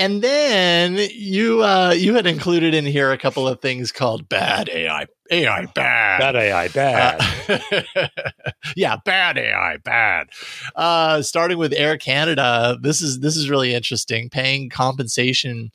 [0.00, 4.70] and then you uh, you had included in here a couple of things called bad
[4.70, 5.06] AI.
[5.30, 6.18] AI bad.
[6.18, 7.20] Bad AI, bad.
[7.46, 8.08] Uh,
[8.76, 10.30] yeah, bad AI, bad.
[10.74, 14.30] Uh, starting with Air Canada, this is this is really interesting.
[14.30, 15.70] Paying compensation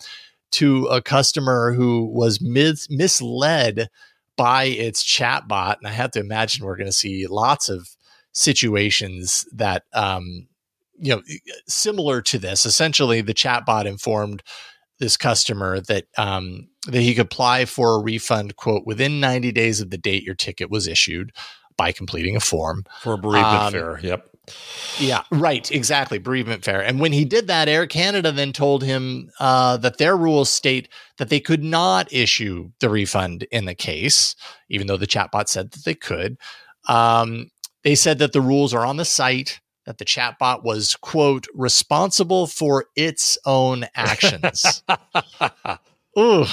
[0.53, 3.89] to a customer who was mis- misled
[4.37, 7.89] by its chatbot, and I have to imagine we're going to see lots of
[8.33, 10.47] situations that um,
[10.97, 11.21] you know
[11.67, 12.65] similar to this.
[12.65, 14.43] Essentially, the chatbot informed
[14.99, 19.81] this customer that um, that he could apply for a refund quote within 90 days
[19.81, 21.31] of the date your ticket was issued
[21.77, 23.99] by completing a form For a bereavement Um, fair.
[24.01, 24.29] Yep.
[24.99, 26.17] yeah, right, exactly.
[26.19, 26.81] Bereavement fair.
[26.81, 30.87] And when he did that, Air Canada then told him uh, that their rules state
[31.17, 34.35] that they could not issue the refund in the case,
[34.69, 36.37] even though the chatbot said that they could.
[36.87, 37.49] Um,
[37.83, 42.47] they said that the rules are on the site, that the chatbot was, quote, responsible
[42.47, 44.83] for its own actions.
[46.19, 46.45] Ooh,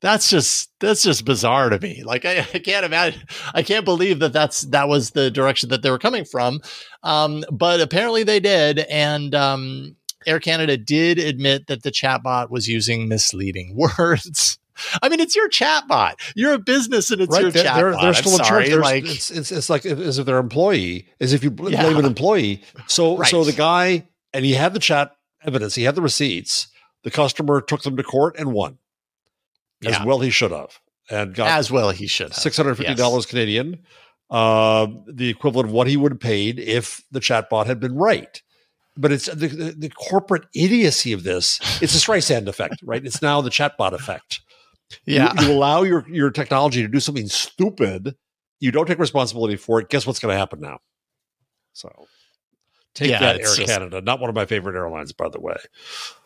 [0.00, 2.02] that's just that's just bizarre to me.
[2.04, 3.22] Like I, I can't imagine,
[3.54, 6.60] I can't believe that that's that was the direction that they were coming from.
[7.02, 12.68] Um, but apparently they did, and um, Air Canada did admit that the chatbot was
[12.68, 14.58] using misleading words.
[15.02, 16.14] I mean, it's your chatbot.
[16.34, 17.74] You're a business, and it's your they're, chatbot.
[17.76, 18.80] they're, they're I'm still in sorry, charge.
[18.80, 21.82] Like, it's, it's it's like as if they're employee, as if you bl- Yeah.
[21.82, 22.62] blame an employee.
[22.86, 26.68] So so the guy and he had the chat evidence, he had the receipts.
[27.04, 28.78] The customer took them to court and won,
[29.84, 32.94] as yeah, well he should have, and got as well he should six hundred fifty
[32.94, 33.84] dollars Canadian,
[34.30, 38.42] uh, the equivalent of what he would have paid if the chatbot had been right.
[39.00, 41.60] But it's the, the, the corporate idiocy of this.
[41.80, 43.06] It's a Streisand effect, right?
[43.06, 44.40] It's now the chatbot effect.
[45.04, 48.16] You- Yeah, you, allow your your technology to do something stupid.
[48.60, 49.88] You don't take responsibility for it.
[49.88, 50.78] Guess what's going to happen now?
[51.74, 51.90] So
[52.94, 54.00] take Yeah, that, Air just- Canada.
[54.00, 55.56] Not one of my favorite airlines, by the way.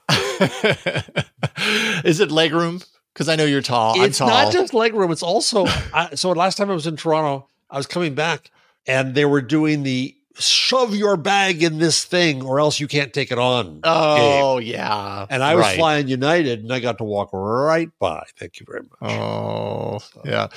[2.05, 2.87] Is it legroom?
[3.13, 4.01] Because I know you're tall.
[4.01, 4.29] I'm it's tall.
[4.29, 5.13] not just legroom.
[5.13, 6.31] It's also I, so.
[6.33, 8.51] Last time I was in Toronto, I was coming back,
[8.87, 13.13] and they were doing the shove your bag in this thing, or else you can't
[13.13, 13.75] take it on.
[13.75, 13.81] game.
[13.85, 15.77] Oh yeah, and I was Right.
[15.77, 18.25] flying United, and I got to walk right by.
[18.39, 19.13] Thank you very much.
[19.13, 20.49] Oh yeah,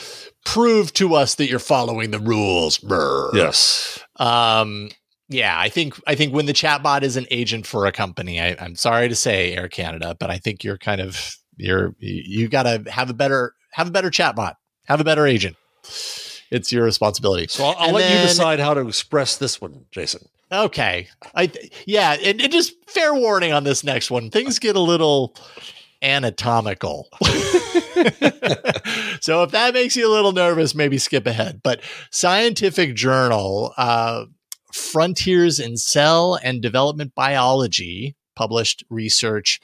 [0.45, 2.77] prove to us that you're following the rules.
[2.77, 3.31] Brr.
[3.33, 3.99] Yes.
[4.17, 4.89] Um.
[5.27, 8.55] Yeah, I think I think when the chatbot is an agent for a company, I,
[8.59, 12.47] I'm sorry to say, Air Canada, but I think you're kind of you're you, you
[12.47, 14.53] got to have a better have a better chatbot,
[14.85, 15.55] have a better agent.
[16.51, 17.47] It's your responsibility.
[17.47, 20.27] So I'll, I'll let you decide how to express this one, Jason.
[20.51, 21.07] Okay.
[21.33, 21.51] I
[21.85, 24.29] yeah, and, and just fair warning on this next one.
[24.29, 25.35] Things get a little
[26.01, 27.09] anatomical.
[29.21, 31.61] so if that makes you a little nervous, maybe skip ahead.
[31.63, 31.81] But
[32.11, 34.25] Scientific Journal, uh,
[34.71, 39.59] Frontiers in Cell and Development Biology published research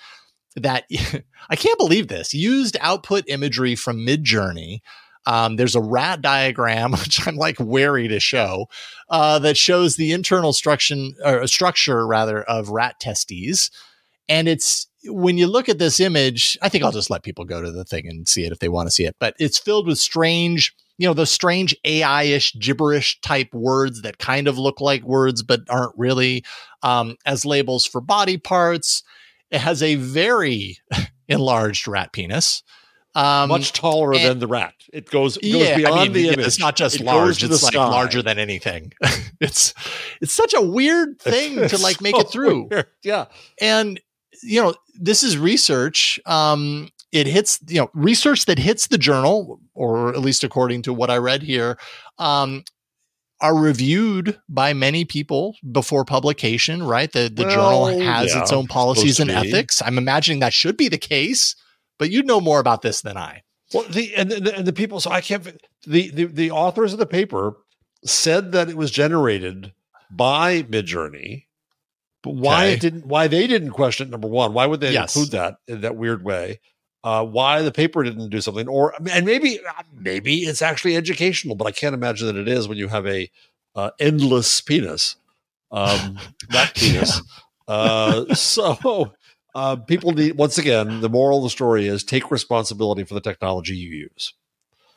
[0.55, 0.85] that
[1.49, 4.79] I can't believe this used output imagery from Midjourney.
[5.25, 8.67] Um, there's a rat diagram, which I'm like wary to show,
[9.09, 13.69] uh, that shows the internal structure, or structure rather, of rat testes.
[14.29, 17.61] And it's when you look at this image, I think I'll just let people go
[17.61, 19.15] to the thing and see it if they want to see it.
[19.19, 24.47] But it's filled with strange, you know, those strange AI-ish, gibberish type words that kind
[24.47, 26.45] of look like words but aren't really,
[26.83, 29.03] um, as labels for body parts.
[29.49, 30.77] It has a very
[31.27, 32.63] enlarged rat penis.
[33.13, 34.73] Um, Much taller and- than the rat.
[34.93, 36.45] It goes, it goes yeah, beyond I mean, the image.
[36.47, 37.85] It's not just It large; it's like sky.
[37.87, 38.93] larger than anything.
[39.41, 39.73] it's
[40.21, 42.67] it's such a weird thing to like make so it through.
[42.71, 42.87] weird.
[43.03, 43.25] Yeah.
[43.59, 43.99] And
[44.43, 46.19] you know, this is research.
[46.25, 50.93] Um, it hits you know research that hits the journal, or at least according to
[50.93, 51.77] what I read here.
[52.17, 52.63] Um,
[53.41, 57.11] are reviewed by many people before publication, right?
[57.11, 59.81] The the journal has yeah, its own policies and ethics.
[59.83, 61.55] I'm imagining that should be the case,
[62.01, 63.43] but you know more about this than I.
[63.71, 64.99] Well, the and the, and the people.
[64.99, 65.43] So I can't.
[65.85, 67.57] The, the the authors of the paper
[68.03, 69.71] said that it was generated
[70.09, 71.45] by Midjourney,
[72.23, 72.73] but why Okay.
[72.73, 73.05] it didn't?
[73.05, 74.09] Why they didn't question it?
[74.09, 75.15] Number one, why would they Yes.
[75.15, 76.59] include that in that weird way?
[77.03, 79.59] Uh, why the paper didn't do something, or and maybe
[79.93, 83.29] maybe it's actually educational, but I can't imagine that it is when you have a
[83.75, 85.17] uh, endless penis,
[85.71, 86.17] um,
[86.49, 87.21] that penis.
[87.67, 89.13] Uh, so
[89.53, 91.01] Uh, people need once again.
[91.01, 94.33] The moral of the story is take responsibility for the technology you use.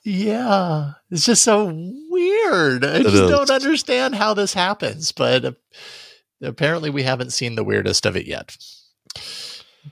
[0.04, 1.66] Yeah, it's just so
[2.10, 2.84] weird.
[2.84, 3.30] I It just is.
[3.30, 5.52] don't understand how this happens, but uh,
[6.42, 8.56] apparently we haven't seen the weirdest of it yet.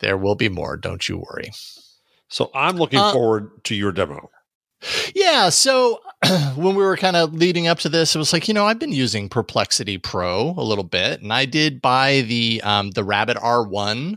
[0.01, 1.51] There will be more, don't you worry.
[2.29, 4.31] So I'm looking Uh, forward to your demo.
[5.15, 6.01] Yeah, so
[6.57, 8.79] when we were kind of leading up to this, it was like, you know, I've
[8.79, 13.37] been using Perplexity Pro a little bit, and I did buy the um the Rabbit
[13.39, 14.17] R1.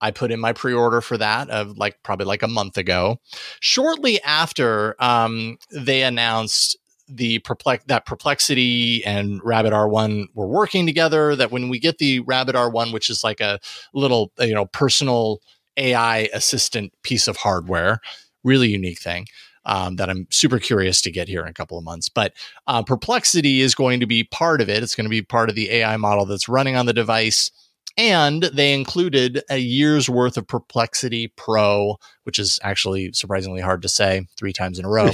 [0.00, 3.18] I put in my pre-order for that of like probably like a month ago.
[3.60, 6.76] Shortly after um they announced
[7.08, 12.20] the perplex that Perplexity and Rabbit R1 were working together, that when we get the
[12.20, 13.60] Rabbit R1, which is like a
[13.94, 15.40] little, you know, personal
[15.76, 18.00] AI assistant piece of hardware,
[18.42, 19.26] really unique thing
[19.64, 22.08] um, that I'm super curious to get here in a couple of months.
[22.08, 22.32] But
[22.66, 24.82] uh, Perplexity is going to be part of it.
[24.82, 27.50] It's going to be part of the AI model that's running on the device.
[27.96, 33.88] And they included a year's worth of Perplexity Pro, which is actually surprisingly hard to
[33.88, 35.10] say three times in a row,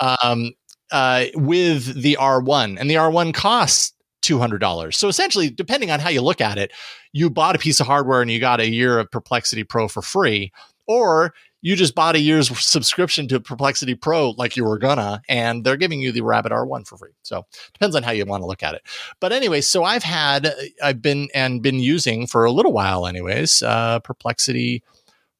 [0.22, 0.52] um,
[0.90, 2.78] uh, with the R1.
[2.80, 4.94] And the R1 costs $200.
[4.94, 6.72] So essentially, depending on how you look at it,
[7.12, 10.00] you bought a piece of hardware and you got a year of Perplexity Pro for
[10.00, 10.52] free,
[10.86, 15.64] or you just bought a year's subscription to Perplexity Pro like you were gonna, and
[15.64, 17.12] they're giving you the Rabbit R1 for free.
[17.22, 18.82] So depends on how you want to look at it.
[19.20, 20.52] But anyway, so I've had,
[20.82, 24.82] I've been and been using for a little while, anyways, uh, Perplexity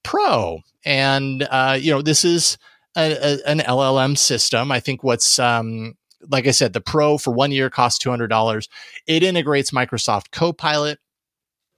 [0.04, 2.56] Pro, and uh, you know this is
[2.96, 4.70] a, a, an LLM system.
[4.70, 5.96] I think what's um,
[6.28, 8.68] like I said, the Pro for one year costs two hundred dollars.
[9.06, 10.98] It integrates Microsoft Copilot,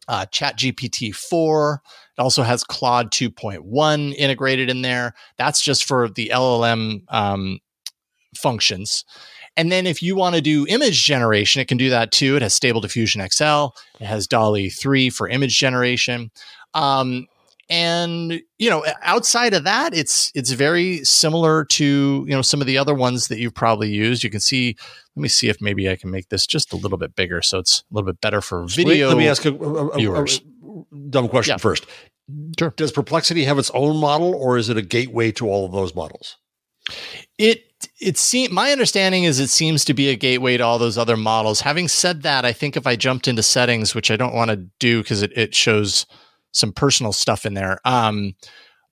[0.07, 1.83] uh, ChatGPT four.
[2.17, 5.15] It also has Claude 2.1 integrated in there.
[5.37, 7.59] That's just for the LLM um,
[8.37, 9.05] functions.
[9.57, 12.37] And then if you want to do image generation, it can do that too.
[12.37, 13.67] It has Stable Diffusion XL.
[14.01, 16.31] It has DALL-E 3 for image generation.
[16.75, 17.27] Um,
[17.71, 22.67] and you know, outside of that, it's it's very similar to you know some of
[22.67, 24.23] the other ones that you've probably used.
[24.23, 24.77] You can see.
[25.17, 27.59] Let me see if maybe I can make this just a little bit bigger, so
[27.61, 29.09] it's a little bit better for video.
[29.09, 30.41] Let me ask a, a- a- a- viewers.
[31.11, 31.59] Dumb question Yeah.
[31.59, 31.87] first.
[32.59, 32.73] Sure.
[32.77, 35.95] Does Perplexity have its own model, or is it a gateway to all of those
[35.95, 36.37] models?
[37.39, 37.65] It
[38.01, 41.17] it seems my understanding is it seems to be a gateway to all those other
[41.17, 41.61] models.
[41.61, 44.57] Having said that, I think if I jumped into settings, which I don't want to
[44.79, 46.07] do because it, it shows
[46.53, 47.79] some personal stuff in there.
[47.85, 48.35] Um,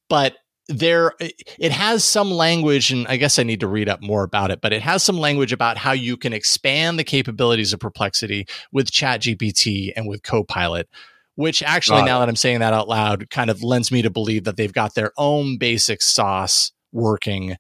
[0.09, 0.37] but
[0.69, 4.51] there it has some language, and I guess I need to read up more about
[4.51, 8.47] it, but it has some language about how you can expand the capabilities of perplexity
[8.73, 10.89] with ChatGPT and with Copilot.
[11.35, 12.11] Which actually, Got it.
[12.11, 14.73] now that I'm saying that out loud, kind of lends me to believe that they've
[14.73, 17.57] got their own basic sauce working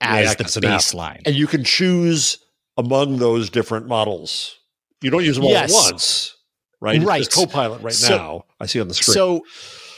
[0.00, 1.20] as Yeah, the it's an baseline.
[1.26, 2.38] And you can choose
[2.78, 4.56] among those different models.
[5.02, 5.70] You don't use them all Yes.
[5.70, 6.34] at once,
[6.80, 7.02] right?
[7.02, 7.24] Right.
[7.24, 8.44] says Copilot right So- now.
[8.58, 9.14] I see on the screen.
[9.14, 9.42] So,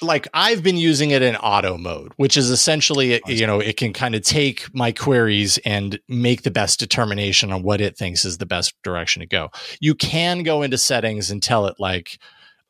[0.01, 3.93] like, I've been using it in auto mode, which is essentially, you know, it can
[3.93, 8.39] kind of take my queries and make the best determination on what it thinks is
[8.39, 9.51] the best direction to go.
[9.81, 12.19] You can go into settings and tell it, like,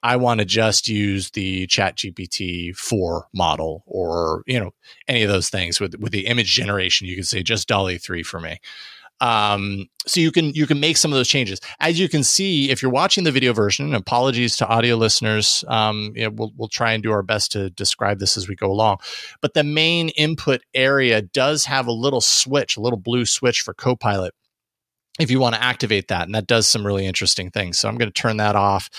[0.02, 4.72] I want to just use the Chat GPT 4 model or, you know,
[5.06, 7.06] any of those things with, with the image generation.
[7.06, 8.58] You can say just DALL-E 3 for me.
[9.22, 11.60] Um, so you can you can make some of those changes.
[11.78, 15.64] As you can see, if you're watching the video version, apologies to audio listeners.
[15.68, 18.56] Um, you know, we'll we'll try and do our best to describe this as we
[18.56, 18.98] go along.
[19.40, 23.72] But the main input area does have a little switch, a little blue switch for
[23.72, 24.34] Copilot.
[25.20, 27.78] If you want to activate that, and that does some really interesting things.
[27.78, 28.90] So I'm going to turn that off.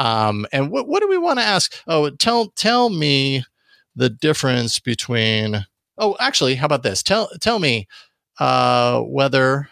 [0.00, 1.74] Um, and what what do we want to ask?
[1.88, 3.44] Oh, tell tell me
[3.96, 5.66] the difference between.
[5.98, 7.02] Oh, actually, how about this?
[7.04, 7.88] Tell tell me
[8.40, 9.70] uh, whether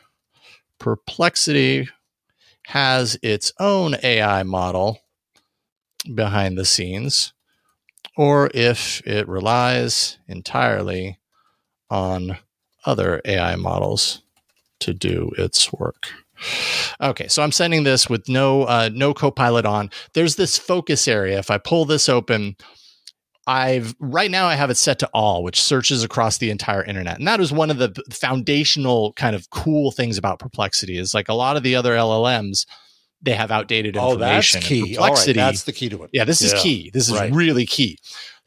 [0.78, 1.88] Perplexity
[2.68, 5.00] has its own AI model
[6.14, 7.32] behind the scenes,
[8.16, 11.18] or if it relies entirely
[11.90, 12.38] on
[12.86, 14.22] other AI models
[14.80, 16.08] to do its work.
[17.00, 19.90] Okay, so I'm sending this with no uh, no Copilot on.
[20.14, 21.38] There's this focus area.
[21.38, 22.56] If I pull this open,
[23.46, 27.18] I've right now I have it set to all, which searches across the entire internet.
[27.18, 31.28] And that is one of the foundational kind of cool things about Perplexity is like
[31.28, 32.66] a lot of the other LLMs,
[33.22, 34.18] they have outdated information.
[34.20, 34.82] oh, that's key.
[34.82, 36.10] Right, Perplexity, that's the key to it.
[36.12, 36.90] yeah, this is key.
[36.92, 37.32] This is right.
[37.32, 37.98] really key.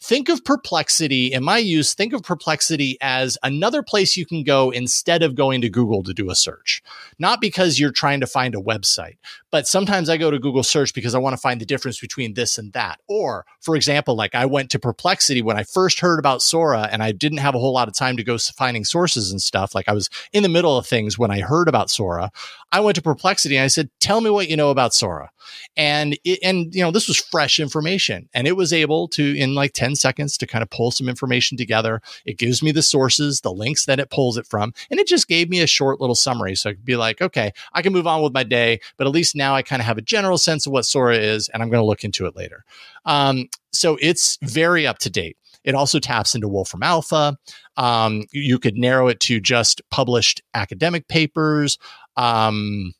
[0.01, 4.71] Think of perplexity in my use think of perplexity as another place you can go
[4.71, 6.81] instead of going to google to do a search.
[7.19, 9.17] Not because you're trying to find a website
[9.51, 12.33] but sometimes i go to google search because i want to find the difference between
[12.33, 12.99] this and that.
[13.07, 17.03] Or for example like i went to perplexity when i first heard about sora and
[17.03, 19.75] i didn't have a whole lot of time to go finding sources and stuff.
[19.75, 22.31] Like i was in the middle of things when i heard about sora.
[22.71, 25.29] I went to perplexity and i said tell me what you know about sora.
[25.77, 29.53] And it, and you know this was fresh information and it was able to in
[29.53, 33.41] like 10 seconds to kind of pull some information together it gives me the sources
[33.41, 36.15] the links that it pulls it from and it just gave me a short little
[36.15, 39.07] summary so i could be like okay i can move on with my day but
[39.07, 41.61] at least now i kind of have a general sense of what sora is and
[41.61, 42.63] i'm going to look into it later
[43.05, 47.37] um, so it's very up to date it also taps into Wolfram Alpha.
[47.77, 51.77] Um, you could narrow it to just published academic papers.
[52.17, 52.93] Um,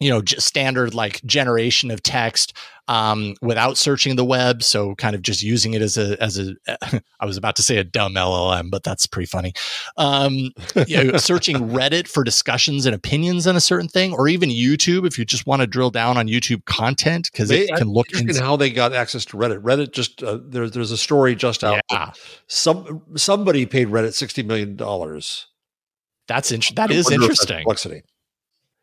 [0.00, 2.56] you know, just standard like generation of text
[2.88, 4.62] um, without searching the web.
[4.62, 6.54] So kind of just using it as a as a
[7.20, 9.52] I was about to say a dumb LLM, but that's pretty funny.
[9.96, 10.50] Um,
[10.86, 15.06] you know, searching Reddit for discussions and opinions on a certain thing, or even YouTube
[15.06, 18.34] if you just want to drill down on YouTube content because it can look in
[18.36, 19.62] how they got access to Reddit.
[19.62, 21.80] Reddit just uh, there, there's a story just out.
[21.90, 22.12] Yeah.
[22.48, 25.46] Some somebody paid Reddit sixty million dollars.
[26.26, 26.76] That's interesting.
[26.76, 27.58] That is interesting.
[27.58, 28.02] Complexity.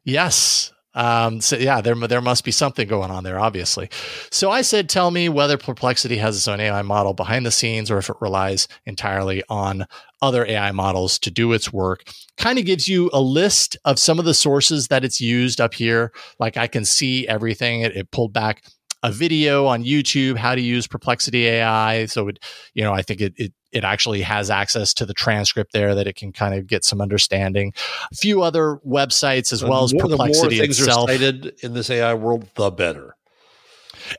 [0.03, 3.89] Yes, um, so yeah, there there must be something going on there, obviously.
[4.31, 7.91] So I said, tell me whether Perplexity has its own AI model behind the scenes,
[7.91, 9.85] or if it relies entirely on
[10.21, 12.03] other AI models to do its work.
[12.37, 15.73] Kind of gives you a list of some of the sources that it's used up
[15.73, 16.11] here.
[16.39, 17.81] Like I can see everything.
[17.81, 18.63] It, it pulled back
[19.03, 22.05] a video on YouTube how to use Perplexity AI.
[22.07, 22.39] So it,
[22.73, 26.07] you know, I think it, it it actually has access to the transcript there that
[26.07, 27.73] it can kind of get some understanding.
[28.11, 31.09] A few other websites as well as more, Perplexity the more things itself.
[31.09, 33.15] Are cited in this AI world, the better.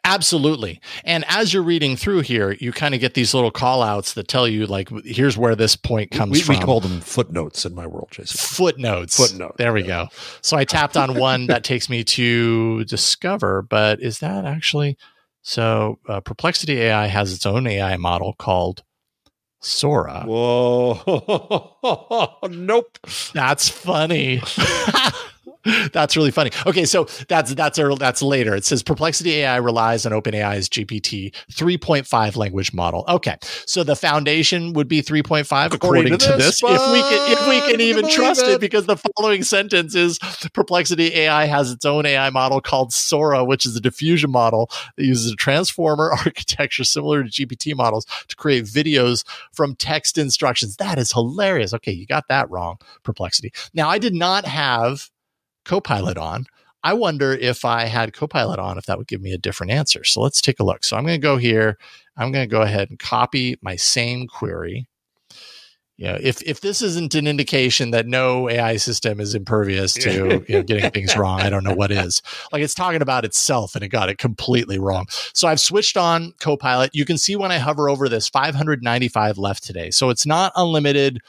[0.05, 0.81] Absolutely.
[1.05, 4.29] And as you're reading through here, you kind of get these little call outs that
[4.29, 6.57] tell you, like, here's where this point comes we, from.
[6.57, 8.39] We call them footnotes in my world, Jason.
[8.39, 9.17] Footnotes.
[9.17, 9.57] Footnote.
[9.57, 10.05] There we yeah.
[10.05, 10.09] go.
[10.43, 14.97] So I tapped on one that takes me to Discover, but is that actually.
[15.43, 18.83] So uh, Perplexity AI has its own AI model called
[19.61, 20.25] Sora.
[20.27, 20.99] Whoa.
[22.51, 22.99] nope.
[23.35, 24.43] That's funny.
[25.93, 26.51] that's really funny.
[26.67, 28.55] Okay, so that's that's our, that's later.
[28.55, 33.05] It says Perplexity AI relies on OpenAI's GPT 3.5 language model.
[33.09, 36.61] Okay, so the foundation would be 3.5 according, according to, this.
[36.61, 38.51] this if we can if we can even trust it.
[38.51, 40.19] it, because the following sentence is
[40.53, 45.05] Perplexity AI has its own AI model called Sora, which is a diffusion model that
[45.05, 50.77] uses a transformer architecture similar to GPT models to create videos from text instructions.
[50.77, 51.75] That is hilarious.
[51.75, 53.53] Okay, you got that wrong, Perplexity.
[53.75, 55.11] Now I did not have
[55.65, 56.47] Copilot on.
[56.83, 60.03] I wonder if I had Copilot on, if that would give me a different answer.
[60.05, 60.83] So let's take a look.
[60.85, 61.77] So I'm going to go here.
[62.17, 64.87] I'm going to go ahead and copy my same query.
[66.01, 70.43] You know, if if this isn't an indication that no AI system is impervious to
[70.49, 72.23] you know, getting things wrong, I don't know what is.
[72.53, 75.05] Like it's talking about itself and it got it completely wrong.
[75.35, 76.95] So I've switched on Copilot.
[76.95, 79.91] You can see when I hover over this 595 left today.
[79.91, 81.21] So it's not unlimited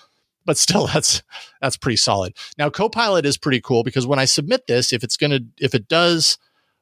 [0.52, 1.24] but still that's
[1.62, 2.34] that's pretty solid.
[2.58, 5.88] Now Copilot is pretty cool because when I submit this, if it's to if it
[5.88, 6.38] does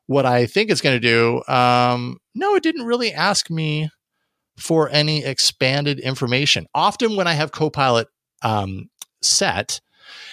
[0.08, 3.92] what I think it's going to do, um, no, it didn't really ask me
[4.58, 6.66] for any expanded information.
[6.74, 8.08] Often when I have Copilot
[8.42, 8.90] um,
[9.22, 9.82] set,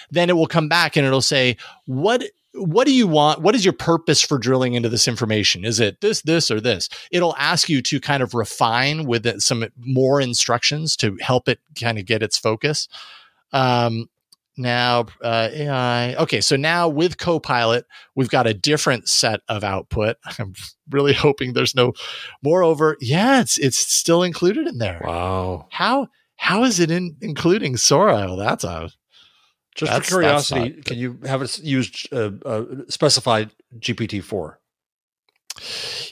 [0.09, 2.23] then it will come back and it'll say, "What
[2.57, 3.41] what do you want?
[3.41, 5.65] What is your purpose for drilling into this information?
[5.65, 6.89] Is it this, this, or this?
[7.11, 11.97] It'll ask you to kind of refine with some more instructions to help it kind
[11.97, 12.87] of get its focus.
[13.53, 14.09] Um,
[14.57, 16.15] now, uh, AI.
[16.15, 17.85] Okay, so now with Copilot,
[18.15, 20.17] we've got a different set of output.
[20.39, 20.53] I'm
[20.89, 21.93] really hoping there's no.
[22.43, 25.01] Moreover, yeah, it's it's still included in there.
[25.03, 25.67] Wow.
[25.69, 28.25] How how is it in, including Sora?
[28.25, 28.89] Well, that's a
[29.75, 34.59] just that's, for curiosity, can you have it used uh, uh, specified GPT four?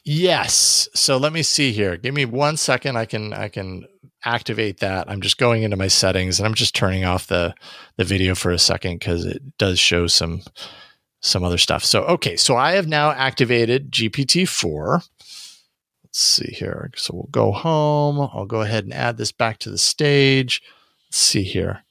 [0.03, 0.88] Yes.
[0.93, 1.97] So let me see here.
[1.97, 2.95] Give me one second.
[2.95, 3.86] I can I can
[4.26, 5.09] activate that.
[5.09, 7.53] I'm just going into my settings and I'm just turning off the
[7.97, 10.41] the video for a second because it does show some
[11.21, 11.84] some other stuff.
[11.84, 15.01] So okay, so I have now activated GPT four.
[16.03, 16.91] Let's see here.
[16.95, 18.30] So we'll go home.
[18.34, 20.61] I'll go ahead and add this back to the stage.
[21.07, 21.84] Let's see here.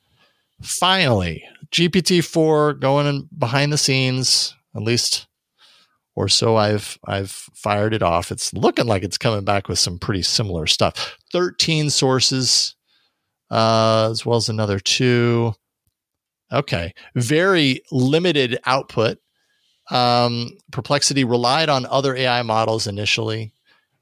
[0.62, 5.26] Finally, GPT-4 going in behind the scenes, at least
[6.16, 8.30] or so I've I've fired it off.
[8.30, 11.16] It's looking like it's coming back with some pretty similar stuff.
[11.32, 12.74] 13 sources
[13.50, 15.54] uh, as well as another two.
[16.52, 19.18] Okay, very limited output.
[19.90, 23.52] Um, Perplexity relied on other AI models initially.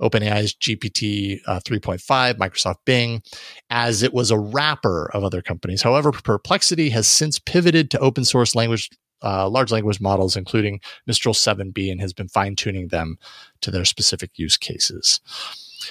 [0.00, 3.22] OpenAI's GPT uh, 3.5, Microsoft Bing,
[3.70, 5.82] as it was a wrapper of other companies.
[5.82, 8.90] However, Perplexity has since pivoted to open source language
[9.22, 13.18] uh, large language models, including Mistral 7B, and has been fine tuning them
[13.60, 15.20] to their specific use cases.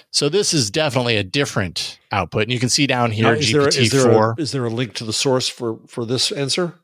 [0.10, 3.52] So this is definitely a different output, and you can see down here Now, is,
[3.52, 4.36] there, GPT is, there four.
[4.38, 6.76] a, is there a link to the source for for this answer?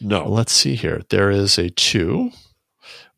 [0.00, 0.28] No.
[0.28, 1.02] Let's see here.
[1.10, 2.30] There is a two.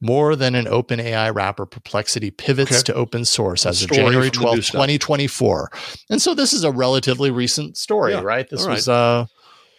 [0.00, 2.82] More than an open AI wrapper, Perplexity pivots Okay.
[2.82, 5.70] to open source as of January from the new 12th, 2024.
[6.10, 8.20] And so this is a relatively recent story, Yeah.
[8.20, 8.46] right?
[8.48, 8.74] This All right.
[8.74, 9.26] was a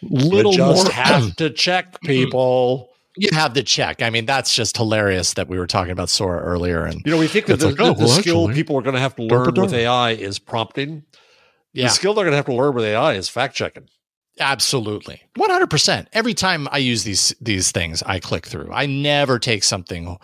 [0.09, 2.89] little you just more have to check people.
[3.17, 4.01] you have to check.
[4.01, 6.85] I mean, that's just hilarious that we were talking about Sora earlier.
[6.85, 8.81] And You know, we think that the, like, oh, the well, skill actually, people are
[8.81, 9.73] going to have to learn with.
[9.73, 11.03] AI is prompting.
[11.73, 13.87] yeah, The skill they're going to have to learn with AI is fact checking.
[14.39, 15.21] absolutely.
[15.37, 16.07] 100%.
[16.13, 18.69] Every time I use these, these things, I click through.
[18.71, 20.17] I never take something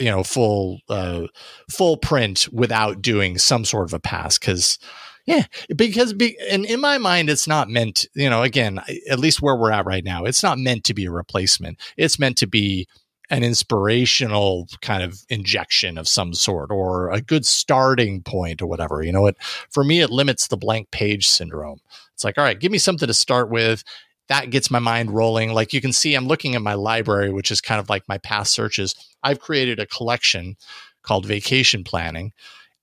[0.00, 1.26] you know, full, uh,
[1.70, 4.36] full print without doing some sort of a pass.
[4.36, 4.78] Cause
[5.26, 9.42] yeah, because, be, and in my mind, it's not meant, you know, again, at least
[9.42, 11.80] where we're at right now, it's not meant to be a replacement.
[11.96, 12.86] It's meant to be
[13.28, 19.02] an inspirational kind of injection of some sort or a good starting point or whatever.
[19.02, 19.36] You know, it
[19.70, 21.80] for me it limits the blank page syndrome.
[22.14, 23.82] It's like, all right, give me something to start with.
[24.28, 25.52] That gets my mind rolling.
[25.52, 28.18] Like you can see, I'm looking at my library, which is kind of like my
[28.18, 28.94] past searches.
[29.22, 30.56] I've created a collection
[31.02, 32.32] called Vacation Planning.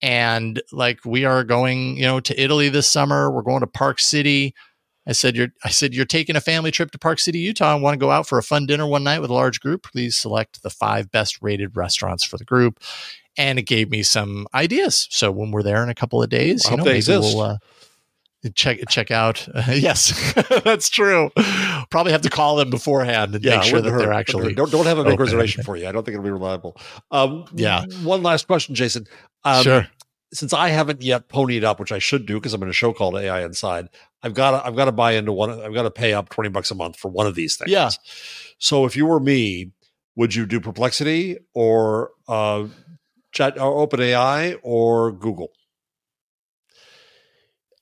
[0.04, 3.32] And like we are going, you know, to Italy this summer.
[3.32, 4.54] We're going to Park City.
[5.08, 7.82] I said you're I said you're taking a family trip to Park City, Utah and
[7.82, 9.84] want to go out for a fun dinner one night with a large group.
[9.84, 12.82] Please select the five best rated restaurants for the group.
[13.38, 15.08] And it gave me some ideas.
[15.10, 17.36] So when we're there in a couple of days, I you know, maybe exist.
[17.36, 17.58] we'll uh,
[18.52, 19.48] check check out.
[19.68, 20.34] yes,
[20.64, 21.32] that's true.
[21.90, 24.98] Probably have to call them beforehand and make sure that they're actually don't don't have
[24.98, 25.26] a big open.
[25.26, 25.88] reservation for you.
[25.88, 26.78] I don't think it'll be reliable.
[27.12, 27.86] Um, Yeah.
[28.04, 29.08] One last question, Jason.
[29.44, 29.88] Um, sure.
[30.34, 32.92] Since I haven't yet ponied up, which I should do because I'm in a show
[32.92, 33.90] called AI Inside,
[34.24, 35.52] I've got to I've got to buy into one.
[35.52, 37.70] I've got to pay up twenty bucks a month for one of these things.
[37.70, 37.92] Yeah.
[38.58, 39.72] So if you were me,
[40.16, 42.68] would you do Perplexity or uh,
[43.32, 45.52] Chat or OpenAI or Google?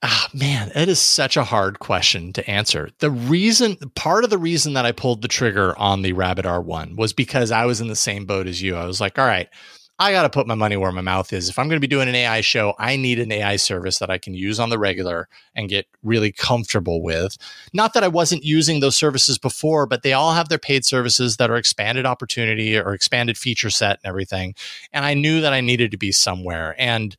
[0.03, 2.89] Ah, man, it is such a hard question to answer.
[2.99, 6.97] The reason, part of the reason that I pulled the trigger on the Rabbit R1
[6.97, 8.75] was because I was in the same boat as you.
[8.75, 9.47] I was like, all right,
[9.99, 11.49] I got to put my money where my mouth is.
[11.49, 14.09] If I'm going to be doing an AI show, I need an AI service that
[14.09, 17.37] I can use on the regular and get really comfortable with.
[17.71, 21.37] Not that I wasn't using those services before, but they all have their paid services
[21.37, 24.55] that are expanded opportunity or expanded feature set and everything.
[24.91, 26.73] And I knew that I needed to be somewhere.
[26.79, 27.15] And,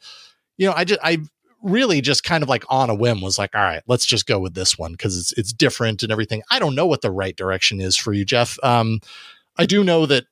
[0.57, 1.19] you know, I just, I,
[1.63, 4.39] really just kind of like on a whim was like all right let's just go
[4.41, 7.37] with this one because it's it's different and everything i don't know what the right
[7.37, 8.99] direction is for you jeff um
[9.59, 10.25] i do know that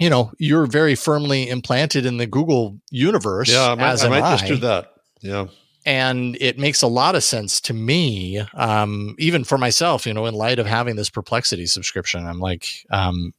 [0.00, 4.22] you know you're very firmly implanted in the google universe Yeah, I might, I might
[4.22, 4.92] I, just do that.
[5.20, 5.46] Yeah.
[5.86, 10.26] and it makes a lot of sense to me um even for myself you know
[10.26, 13.32] in light of having this perplexity subscription i'm like um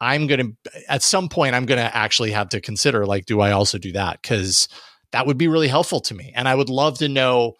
[0.00, 0.44] i'm gonna
[0.88, 4.20] at some point i'm gonna actually have to consider like do i also do that
[4.20, 4.68] because
[5.12, 6.32] that would be really helpful to me.
[6.34, 7.54] And I would love to know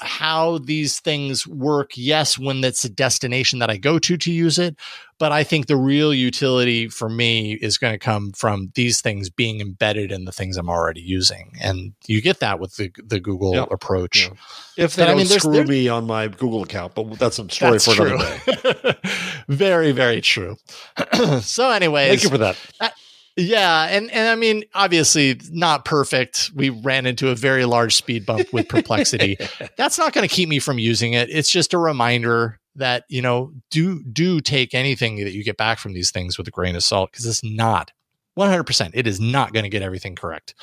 [0.00, 1.92] how these things work.
[1.94, 4.74] Yes, when it's a destination that I go to to use it,
[5.18, 9.30] but I think the real utility for me is going to come from these things
[9.30, 11.52] being embedded in the things I'm already using.
[11.60, 13.68] And you get that with the the Google Yep.
[13.70, 14.26] approach.
[14.26, 14.84] Yeah.
[14.84, 17.38] If they But don't mean, there's- screw there- me on my Google account, but that's
[17.38, 18.14] a story That's for true.
[18.16, 18.94] another day.
[19.48, 20.56] very, very true.
[21.42, 22.56] so, anyways, Thank you for that.
[22.80, 22.88] Uh,
[23.36, 26.50] Yeah, and and I mean, obviously not perfect.
[26.54, 29.38] We ran into a very large speed bump with perplexity.
[29.76, 31.30] That's not going to keep me from using it.
[31.30, 35.78] It's just a reminder that you know do do take anything that you get back
[35.78, 37.90] from these things with a grain of salt because it's not
[38.38, 38.90] 100%.
[38.94, 40.54] It is not going to get everything correct.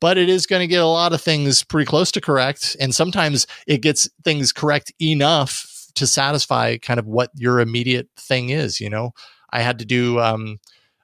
[0.00, 2.94] But it is going to get a lot of things pretty close to correct and
[2.94, 8.80] sometimes it gets things correct enough to satisfy kind of what your immediate thing is,
[8.80, 9.12] you know.
[9.52, 10.58] I had to do um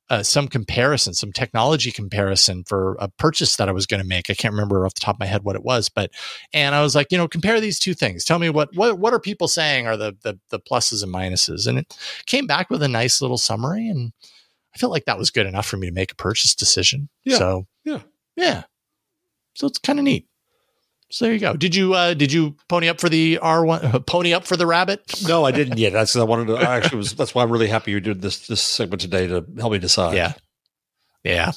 [0.09, 4.31] uh, some comparison, some technology comparison for a purchase that I was going to make.
[4.31, 6.11] I can't remember off the top of my head what it was, but
[6.53, 8.25] and I was like, you know, compare these two things.
[8.25, 11.67] Tell me what what what are people saying are the the, the pluses and minuses,
[11.67, 11.97] and it
[12.27, 14.13] came back with a nice little summary, and
[14.75, 17.09] I felt like that was good enough for me to make a purchase decision.
[17.25, 17.39] Yeah.
[17.39, 18.03] So Yeah.
[18.37, 18.65] yeah.
[19.55, 20.27] So it's kind of neat.
[21.11, 21.55] So there you go.
[21.55, 24.67] Did you uh did you pony up for the R one pony up for the
[24.67, 25.03] rabbit?
[25.27, 25.93] No, I didn't yet.
[25.93, 26.55] That's I wanted to.
[26.57, 27.15] I actually was.
[27.15, 30.15] That's why I'm really happy you did this this segment today to help me decide.
[30.17, 30.33] Yeah.
[31.23, 31.53] Yeah.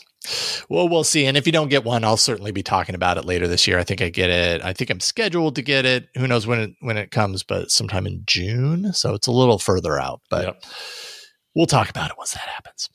[0.67, 1.25] Well, we'll see.
[1.27, 3.77] And if you don't get one, I'll certainly be talking about it later this year.
[3.79, 4.63] I think I get it.
[4.63, 6.09] I think I'm scheduled to get it.
[6.17, 8.93] Who knows when it when it comes, but sometime in June.
[8.93, 10.21] So it's a little further out.
[10.29, 10.63] But Yep.
[11.55, 12.89] we'll talk about it once that happens.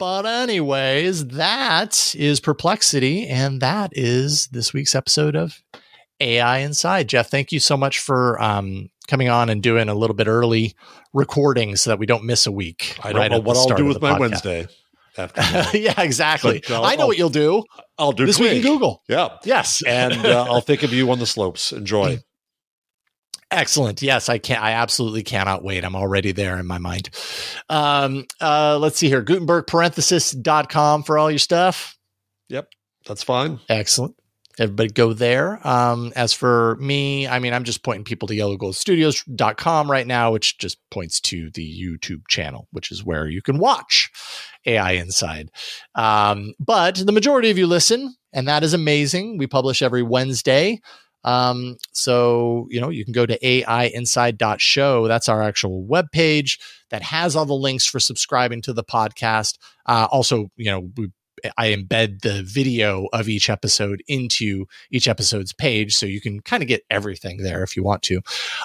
[0.00, 3.28] But, anyways, that is Perplexity.
[3.28, 5.62] And that is this week's episode of
[6.20, 7.06] AI Inside.
[7.06, 10.74] Jeff, thank you so much for um, coming on and doing a little bit early
[11.12, 12.96] recording so that we don't miss a week.
[13.02, 14.20] I don't right know what I'll do with my podcast.
[14.20, 14.68] Wednesday.
[15.18, 15.42] After
[15.76, 16.62] yeah, exactly.
[16.66, 17.64] But, uh, I know I'll, what you'll do.
[17.98, 19.02] I'll do this week in Google.
[19.06, 19.36] Yeah.
[19.44, 19.82] Yes.
[19.82, 21.72] and uh, I'll think of you on the slopes.
[21.74, 22.20] Enjoy.
[23.50, 24.00] Excellent.
[24.00, 24.58] Yes, I can.
[24.62, 25.84] I absolutely cannot wait.
[25.84, 27.10] I'm already there in my mind.
[27.68, 29.22] Um, uh, let's see here.
[29.22, 31.98] Gutenberg parenthesis.com for all your stuff.
[32.48, 32.68] Yep.
[33.06, 33.58] That's fine.
[33.68, 34.14] Excellent.
[34.58, 35.66] Everybody go there.
[35.66, 40.58] Um, as for me, I mean, I'm just pointing people to yellowgoldstudios.com right now, which
[40.58, 44.10] just points to the YouTube channel, which is where you can watch
[44.66, 45.50] AI Inside.
[45.94, 49.38] Um, but the majority of you listen, and that is amazing.
[49.38, 50.80] We publish every Wednesday.
[51.24, 55.08] Um, so, you know, you can go to aiinside.show.
[55.08, 56.58] That's our actual web page
[56.90, 59.58] that has all the links for subscribing to the podcast.
[59.86, 61.10] Uh, also, you know, we
[61.56, 65.94] I embed the video of each episode into each episode's page.
[65.94, 68.20] So you can kind of get everything there if you want to.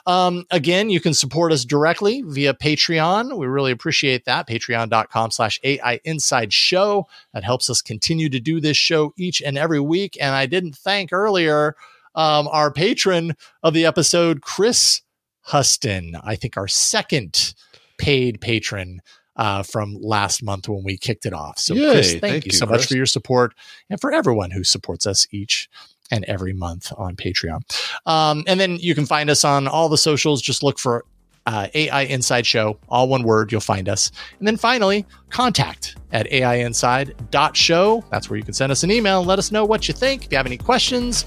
[0.06, 3.38] Um, again, you can support us directly via Patreon.
[3.38, 4.48] We really appreciate that.
[4.48, 7.08] Patreon.com slash AI Inside Show.
[7.34, 10.18] That helps us continue to do this show each and every week.
[10.20, 11.76] And I didn't thank earlier
[12.16, 15.02] um, our patron of the episode, Chris
[15.42, 16.16] Huston.
[16.24, 17.54] I think our second
[17.98, 19.02] paid patron
[19.36, 21.60] uh, from last month when we kicked it off.
[21.60, 22.82] So, Yay, Chris, thank, thank you, you so Chris.
[22.82, 23.54] much for your support
[23.90, 25.70] and for everyone who supports us each
[26.12, 27.62] and every month on Patreon.
[28.06, 30.42] Um, and then you can find us on all the socials.
[30.42, 31.04] Just look for
[31.46, 34.12] uh, AI Inside Show, all one word, you'll find us.
[34.40, 38.06] And then finally, contact at aiinside.show.
[38.10, 40.26] That's where you can send us an email and let us know what you think.
[40.26, 41.26] If you have any questions,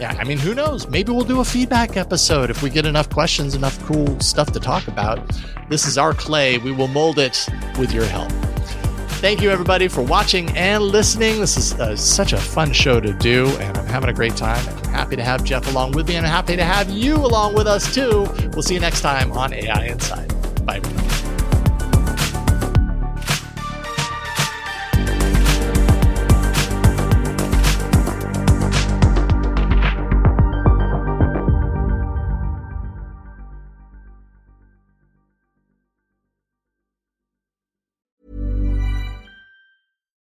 [0.00, 0.88] yeah, I mean, who knows?
[0.88, 4.60] Maybe we'll do a feedback episode if we get enough questions, enough cool stuff to
[4.60, 5.30] talk about.
[5.68, 6.56] This is our clay.
[6.56, 7.46] We will mold it
[7.78, 8.32] with your help.
[9.20, 11.38] Thank you, everybody, for watching and listening.
[11.40, 14.66] This is uh, such a fun show to do, and I'm having a great time.
[14.84, 17.54] I'm happy to have Jeff along with me, and I'm happy to have you along
[17.54, 18.26] with us, too.
[18.54, 20.32] We'll see you next time on AI Inside.
[20.64, 20.80] Bye,